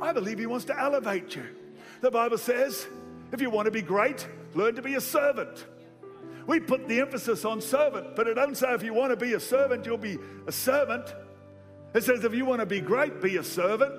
I 0.00 0.12
believe 0.12 0.38
He 0.38 0.46
wants 0.46 0.64
to 0.66 0.78
elevate 0.78 1.36
you. 1.36 1.44
The 2.00 2.10
Bible 2.10 2.38
says 2.38 2.86
if 3.32 3.40
you 3.40 3.50
want 3.50 3.66
to 3.66 3.70
be 3.70 3.82
great, 3.82 4.26
learn 4.54 4.76
to 4.76 4.82
be 4.82 4.94
a 4.94 5.00
servant. 5.00 5.66
We 6.46 6.60
put 6.60 6.88
the 6.88 7.00
emphasis 7.00 7.44
on 7.44 7.60
servant, 7.60 8.16
but 8.16 8.26
it 8.28 8.34
doesn't 8.34 8.56
say 8.56 8.72
if 8.74 8.82
you 8.82 8.92
want 8.92 9.10
to 9.10 9.16
be 9.16 9.32
a 9.32 9.40
servant, 9.40 9.86
you'll 9.86 9.96
be 9.96 10.18
a 10.46 10.52
servant. 10.52 11.14
It 11.94 12.04
says 12.04 12.24
if 12.24 12.34
you 12.34 12.44
want 12.44 12.60
to 12.60 12.66
be 12.66 12.80
great, 12.80 13.22
be 13.22 13.36
a 13.38 13.44
servant. 13.44 13.94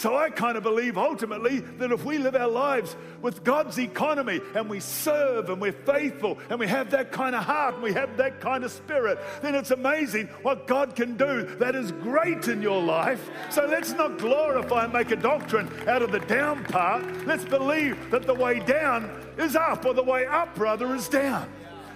So 0.00 0.16
I 0.16 0.30
kind 0.30 0.56
of 0.56 0.62
believe 0.62 0.96
ultimately 0.96 1.58
that 1.60 1.92
if 1.92 2.06
we 2.06 2.16
live 2.16 2.34
our 2.34 2.48
lives 2.48 2.96
with 3.20 3.44
God's 3.44 3.78
economy 3.78 4.40
and 4.54 4.70
we 4.70 4.80
serve 4.80 5.50
and 5.50 5.60
we're 5.60 5.72
faithful 5.72 6.38
and 6.48 6.58
we 6.58 6.66
have 6.68 6.90
that 6.92 7.12
kind 7.12 7.36
of 7.36 7.44
heart 7.44 7.74
and 7.74 7.82
we 7.82 7.92
have 7.92 8.16
that 8.16 8.40
kind 8.40 8.64
of 8.64 8.72
spirit, 8.72 9.18
then 9.42 9.54
it's 9.54 9.72
amazing 9.72 10.28
what 10.40 10.66
God 10.66 10.96
can 10.96 11.18
do 11.18 11.42
that 11.58 11.76
is 11.76 11.92
great 11.92 12.48
in 12.48 12.62
your 12.62 12.82
life. 12.82 13.28
So 13.50 13.66
let's 13.66 13.92
not 13.92 14.16
glorify 14.16 14.84
and 14.84 14.92
make 14.94 15.10
a 15.10 15.16
doctrine 15.16 15.70
out 15.86 16.00
of 16.00 16.12
the 16.12 16.20
down 16.20 16.64
part. 16.64 17.04
Let's 17.26 17.44
believe 17.44 18.10
that 18.10 18.26
the 18.26 18.32
way 18.32 18.60
down 18.60 19.10
is 19.36 19.54
up 19.54 19.84
or 19.84 19.92
the 19.92 20.02
way 20.02 20.24
up, 20.24 20.58
rather, 20.58 20.94
is 20.94 21.10
down 21.10 21.46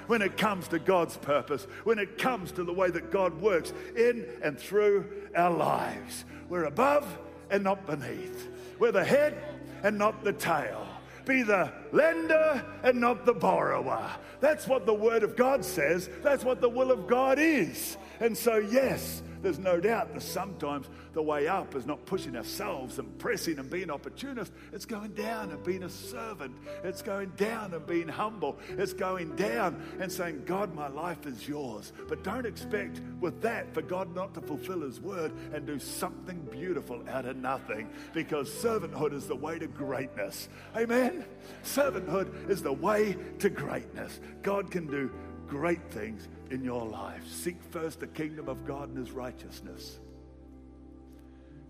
when 0.08 0.20
it 0.20 0.36
comes 0.36 0.68
to 0.68 0.78
God's 0.78 1.16
purpose, 1.16 1.66
when 1.84 1.98
it 1.98 2.18
comes 2.18 2.52
to 2.52 2.64
the 2.64 2.72
way 2.74 2.90
that 2.90 3.10
God 3.10 3.40
works 3.40 3.72
in 3.96 4.26
and 4.42 4.58
through 4.58 5.06
our 5.34 5.50
lives. 5.50 6.26
We're 6.50 6.64
above 6.64 7.06
and 7.54 7.62
not 7.62 7.86
beneath. 7.86 8.48
We're 8.80 8.90
the 8.90 9.04
head 9.04 9.40
and 9.84 9.96
not 9.96 10.24
the 10.24 10.32
tail. 10.32 10.88
Be 11.24 11.42
the 11.42 11.72
lender 11.92 12.62
and 12.82 13.00
not 13.00 13.24
the 13.24 13.32
borrower. 13.32 14.10
That's 14.40 14.66
what 14.66 14.86
the 14.86 14.92
Word 14.92 15.22
of 15.22 15.36
God 15.36 15.64
says. 15.64 16.10
That's 16.22 16.44
what 16.44 16.60
the 16.60 16.68
will 16.68 16.90
of 16.90 17.06
God 17.06 17.38
is. 17.38 17.96
And 18.18 18.36
so, 18.36 18.56
yes, 18.56 19.22
there's 19.44 19.58
no 19.58 19.78
doubt 19.78 20.14
that 20.14 20.22
sometimes 20.22 20.88
the 21.12 21.22
way 21.22 21.46
up 21.46 21.74
is 21.74 21.86
not 21.86 22.04
pushing 22.06 22.34
ourselves 22.34 22.98
and 22.98 23.18
pressing 23.18 23.58
and 23.58 23.68
being 23.68 23.90
opportunist. 23.90 24.52
It's 24.72 24.86
going 24.86 25.12
down 25.12 25.50
and 25.50 25.62
being 25.62 25.82
a 25.82 25.88
servant. 25.88 26.56
It's 26.82 27.02
going 27.02 27.30
down 27.36 27.74
and 27.74 27.86
being 27.86 28.08
humble. 28.08 28.58
It's 28.70 28.94
going 28.94 29.36
down 29.36 29.82
and 30.00 30.10
saying, 30.10 30.44
God, 30.46 30.74
my 30.74 30.88
life 30.88 31.26
is 31.26 31.46
yours. 31.46 31.92
But 32.08 32.24
don't 32.24 32.46
expect 32.46 33.02
with 33.20 33.42
that 33.42 33.72
for 33.74 33.82
God 33.82 34.14
not 34.14 34.32
to 34.34 34.40
fulfill 34.40 34.80
his 34.80 35.00
word 35.00 35.32
and 35.52 35.66
do 35.66 35.78
something 35.78 36.40
beautiful 36.50 37.02
out 37.08 37.26
of 37.26 37.36
nothing 37.36 37.90
because 38.14 38.48
servanthood 38.48 39.12
is 39.12 39.26
the 39.26 39.36
way 39.36 39.58
to 39.58 39.66
greatness. 39.66 40.48
Amen? 40.74 41.24
Servanthood 41.62 42.48
is 42.48 42.62
the 42.62 42.72
way 42.72 43.16
to 43.40 43.50
greatness. 43.50 44.20
God 44.42 44.70
can 44.70 44.86
do 44.86 45.10
great 45.46 45.90
things 45.90 46.28
in 46.50 46.64
your 46.64 46.84
life. 46.84 47.26
Seek 47.26 47.62
first 47.70 48.00
the 48.00 48.06
kingdom 48.06 48.48
of 48.48 48.64
God 48.66 48.88
and 48.88 48.98
his 48.98 49.12
righteousness. 49.12 49.98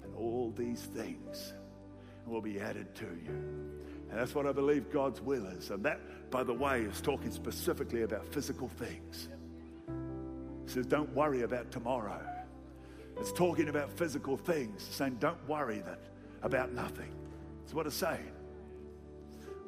And 0.03 0.15
all 0.15 0.53
these 0.57 0.83
things 0.83 1.53
will 2.27 2.41
be 2.41 2.61
added 2.61 2.95
to 2.97 3.05
you. 3.05 3.31
And 4.11 4.19
that's 4.21 4.35
what 4.35 4.47
I 4.47 4.53
believe 4.53 4.91
God's 4.93 5.21
will 5.21 5.47
is. 5.47 5.71
And 5.71 5.85
that, 5.85 6.01
by 6.31 6.43
the 6.43 6.55
way, 6.55 6.83
is 6.83 7.01
talking 7.01 7.31
specifically 7.31 8.03
about 8.03 8.27
physical 8.33 8.69
things. 8.69 9.29
He 10.65 10.71
says, 10.71 10.87
don't 10.87 11.13
worry 11.15 11.43
about 11.43 11.71
tomorrow. 11.71 12.21
It's 13.19 13.33
talking 13.33 13.69
about 13.69 13.91
physical 13.91 14.37
things, 14.37 14.83
saying, 14.83 15.17
don't 15.21 15.49
worry 15.49 15.81
that 15.81 16.01
about 16.43 16.73
nothing. 16.73 17.13
That's 17.63 17.75
what 17.75 17.87
it's 17.87 17.97
saying. 17.97 18.33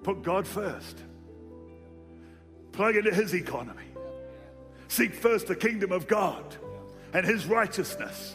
Put 0.03 0.23
God 0.23 0.47
first. 0.47 0.99
Plug 2.73 2.97
into 2.97 3.15
his 3.15 3.35
economy. 3.35 3.85
Seek 4.89 5.15
first 5.15 5.47
the 5.47 5.57
kingdom 5.57 5.93
of 5.93 6.07
God 6.07 6.57
and 7.13 7.25
his 7.25 7.47
righteousness, 7.47 8.35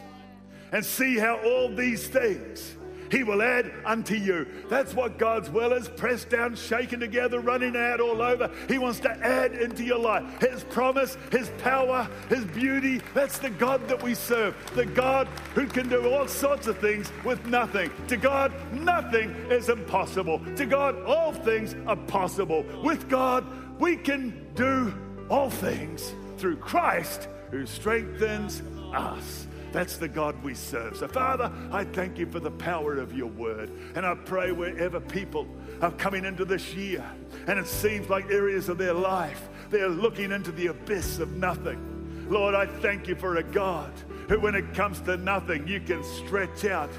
and 0.72 0.86
see 0.86 1.18
how 1.18 1.38
all 1.44 1.74
these 1.74 2.08
things 2.08 2.76
he 3.12 3.24
will 3.24 3.42
add 3.42 3.72
unto 3.86 4.16
you. 4.16 4.48
That's 4.70 4.94
what 4.94 5.18
God's 5.20 5.50
will 5.50 5.74
is 5.74 5.90
pressed 5.90 6.30
down, 6.30 6.56
shaken 6.56 7.02
together, 7.02 7.42
running 7.42 7.76
out 7.76 8.00
all 8.00 8.22
over. 8.22 8.50
He 8.70 8.78
wants 8.78 9.02
to 9.02 9.12
add 9.12 9.54
into 9.54 9.84
your 9.84 10.00
life 10.00 10.24
His 10.40 10.64
promise, 10.64 11.18
His 11.30 11.52
power, 11.62 12.10
His 12.30 12.46
beauty. 12.46 13.02
That's 13.14 13.38
the 13.38 13.50
God 13.50 13.86
that 13.90 14.02
we 14.02 14.16
serve. 14.16 14.56
The 14.76 14.86
God 14.86 15.28
who 15.54 15.68
can 15.68 15.90
do 15.90 16.10
all 16.10 16.28
sorts 16.28 16.68
of 16.68 16.78
things 16.80 17.12
with 17.26 17.46
nothing. 17.46 17.92
To 18.08 18.16
God, 18.16 18.54
nothing 18.72 19.32
is 19.50 19.68
impossible. 19.68 20.42
To 20.56 20.66
God, 20.66 21.04
all 21.04 21.34
things 21.34 21.76
are 21.88 21.98
possible. 21.98 22.66
With 22.82 23.10
God, 23.10 23.46
we 23.80 23.98
can 23.98 24.48
do 24.56 24.94
all 25.30 25.50
things 25.50 26.14
through 26.42 26.58
Christ 26.58 27.28
who 27.52 27.66
strengthens 27.68 28.64
us. 28.94 29.48
That's 29.72 29.98
the 29.98 30.08
God 30.08 30.44
we 30.44 30.54
serve. 30.54 30.98
So, 30.98 31.08
Father, 31.08 31.52
I 31.72 31.86
thank 31.86 32.18
you 32.18 32.26
for 32.26 32.40
the 32.40 32.52
power 32.52 32.98
of 32.98 33.16
your 33.16 33.28
word. 33.28 33.72
And 33.96 34.06
I 34.06 34.16
pray 34.16 34.52
wherever 34.52 35.00
people 35.00 35.48
are 35.82 35.92
coming 35.92 36.26
into 36.26 36.44
this 36.44 36.74
year 36.74 37.06
and 37.48 37.58
it 37.58 37.68
seems 37.68 38.10
like 38.10 38.30
areas 38.30 38.68
of 38.70 38.78
their 38.78 38.94
life, 38.94 39.50
they're 39.70 39.88
looking 39.88 40.32
into 40.32 40.52
the 40.52 40.68
abyss 40.68 41.20
of 41.20 41.38
nothing. 41.38 42.28
Lord, 42.30 42.56
I 42.56 42.66
thank 42.66 43.08
you 43.08 43.16
for 43.16 43.38
a 43.38 43.44
God 43.44 43.92
who, 44.28 44.40
when 44.40 44.56
it 44.56 44.74
comes 44.74 45.00
to 45.02 45.18
nothing, 45.18 45.68
you 45.68 45.80
can 45.80 46.04
stretch 46.04 46.66
out 46.66 46.90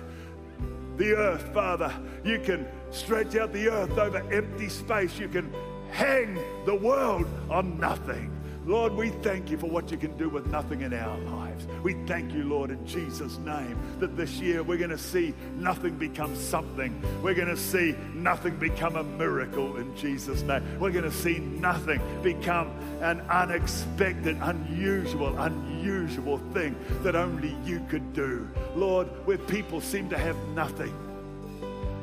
the 0.97 1.13
earth, 1.15 1.53
Father. 1.53 1.93
You 2.25 2.39
can 2.39 2.67
stretch 2.91 3.35
out 3.37 3.53
the 3.53 3.69
earth 3.69 3.99
over 3.99 4.19
empty 4.33 4.69
space. 4.69 5.19
You 5.19 5.29
can 5.29 5.53
hang 5.91 6.39
the 6.65 6.75
world 6.75 7.27
on 7.51 7.79
nothing. 7.79 8.31
Lord, 8.65 8.93
we 8.93 9.09
thank 9.09 9.51
you 9.51 9.59
for 9.59 9.67
what 9.67 9.91
you 9.91 9.97
can 9.97 10.17
do 10.17 10.29
with 10.29 10.47
nothing 10.47 10.83
in 10.83 10.95
our 10.95 11.19
lives. 11.19 11.67
We 11.83 11.95
thank 12.07 12.33
you, 12.33 12.45
Lord, 12.45 12.71
in 12.71 12.87
Jesus' 12.87 13.37
name, 13.39 13.77
that 13.99 14.17
this 14.17 14.35
year 14.35 14.63
we're 14.63 14.79
going 14.79 14.91
to 14.91 14.99
see 14.99 15.35
nothing 15.57 15.99
become 15.99 16.37
something. 16.37 17.03
We're 17.23 17.35
going 17.35 17.49
to 17.49 17.57
see 17.57 17.97
nothing 18.15 18.57
become 18.57 18.95
a 18.95 19.03
miracle 19.03 19.79
in 19.79 19.97
Jesus' 19.97 20.43
name. 20.43 20.63
We're 20.79 20.93
going 20.93 21.05
to 21.05 21.11
see 21.11 21.39
nothing 21.39 22.01
become 22.23 22.69
an 23.01 23.21
unexpected, 23.23 24.39
unusual, 24.41 25.37
unusual 25.41 26.39
thing 26.53 26.77
that 27.03 27.17
only 27.17 27.57
you 27.65 27.85
could 27.89 28.13
do. 28.13 28.49
Lord, 28.77 29.09
where 29.27 29.39
people 29.39 29.81
seem 29.81 30.09
to 30.11 30.19
have 30.19 30.37
nothing, 30.55 30.93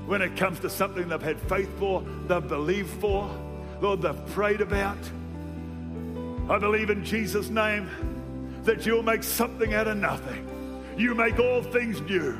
when 0.07 0.22
it 0.22 0.36
comes 0.36 0.60
to 0.60 0.70
something 0.70 1.07
they've 1.07 1.22
had 1.22 1.39
faith 1.41 1.70
for, 1.80 2.03
they've 2.28 2.45
believed 2.45 2.89
for, 2.99 3.30
Lord, 3.80 4.01
they've 4.01 4.26
prayed 4.28 4.60
about. 4.60 4.97
I 6.50 6.58
believe 6.58 6.89
in 6.89 7.06
Jesus' 7.06 7.50
name 7.50 7.88
that 8.64 8.86
you'll 8.86 9.04
make 9.04 9.22
something 9.24 9.74
out 9.76 9.88
of 9.88 9.97
nothing. 9.97 10.45
You 10.97 11.14
make 11.14 11.39
all 11.39 11.62
things 11.62 12.02
new. 12.02 12.38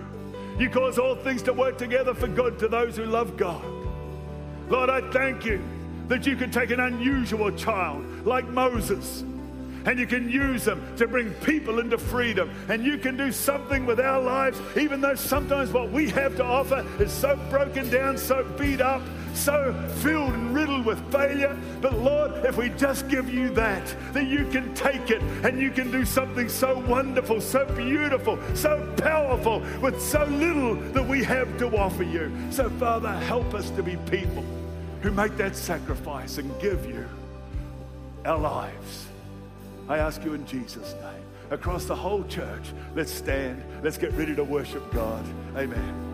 You 0.58 0.70
cause 0.70 0.98
all 0.98 1.16
things 1.16 1.44
to 1.44 1.54
work 1.54 1.78
together 1.78 2.14
for 2.14 2.28
good 2.28 2.58
to 2.60 2.68
those 2.68 2.98
who 2.98 3.06
love 3.06 3.38
God. 3.38 3.64
Lord, 4.68 4.90
I 4.90 5.02
thank 5.12 5.46
you 5.46 5.62
that 6.08 6.26
you 6.26 6.36
can 6.36 6.50
take 6.50 6.72
an 6.72 6.80
unusual 6.80 7.52
child 7.52 8.26
like 8.26 8.48
Moses 8.48 9.24
and 9.86 10.00
you 10.00 10.06
can 10.06 10.30
use 10.30 10.66
them 10.66 10.96
to 10.98 11.08
bring 11.08 11.34
people 11.36 11.80
into 11.80 11.98
freedom. 11.98 12.52
And 12.68 12.84
you 12.84 12.98
can 12.98 13.18
do 13.18 13.32
something 13.32 13.86
with 13.86 14.00
our 14.00 14.22
lives, 14.22 14.60
even 14.78 15.02
though 15.02 15.16
sometimes 15.16 15.72
what 15.72 15.92
we 15.92 16.10
have 16.10 16.36
to 16.38 16.44
offer 16.44 16.86
is 17.00 17.12
so 17.12 17.36
broken 17.50 17.90
down, 17.90 18.18
so 18.18 18.44
beat 18.58 18.82
up, 18.82 19.02
so 19.34 19.74
filled 19.98 20.34
and 20.34 20.54
riddled 20.54 20.86
with 20.86 21.00
failure. 21.12 21.58
But 21.82 21.94
Lord, 22.00 22.46
if 22.46 22.58
we 22.58 22.70
just 22.70 23.08
give 23.08 23.34
you 23.34 23.50
that, 23.52 23.96
that 24.14 24.28
you 24.28 24.46
can 24.48 24.74
take 24.74 25.10
it 25.10 25.22
and 25.44 25.60
you 25.60 25.72
can 25.72 25.92
do 25.92 26.06
something 26.06 26.50
so 26.50 26.80
wonderful, 26.80 27.42
so 27.42 27.66
beautiful, 27.76 28.38
so 28.56 28.94
powerful 28.98 29.62
with 29.82 30.02
so 30.02 30.26
little 30.26 30.76
that 30.76 31.08
we 31.08 31.24
have 31.24 31.58
to 31.60 31.68
offer 31.78 32.04
you. 32.04 32.32
So, 32.52 32.70
Father, 32.72 33.12
help 33.12 33.54
us 33.54 33.70
to 33.72 33.84
be 33.84 33.98
people 34.10 34.44
who 35.02 35.12
make 35.12 35.38
that 35.38 35.56
sacrifice 35.56 36.38
and 36.38 36.60
give 36.62 36.86
you 36.86 37.06
our 38.26 38.38
lives. 38.38 39.09
I 39.90 39.98
ask 39.98 40.24
you 40.24 40.36
in 40.36 40.46
Jesus' 40.46 40.94
name. 41.02 41.26
Across 41.50 41.86
the 41.86 41.96
whole 41.96 42.24
church, 42.26 42.74
let's 42.96 43.12
stand. 43.12 43.64
Let's 43.84 43.98
get 43.98 44.14
ready 44.14 44.36
to 44.36 44.44
worship 44.44 44.84
God. 44.94 45.26
Amen. 45.58 46.06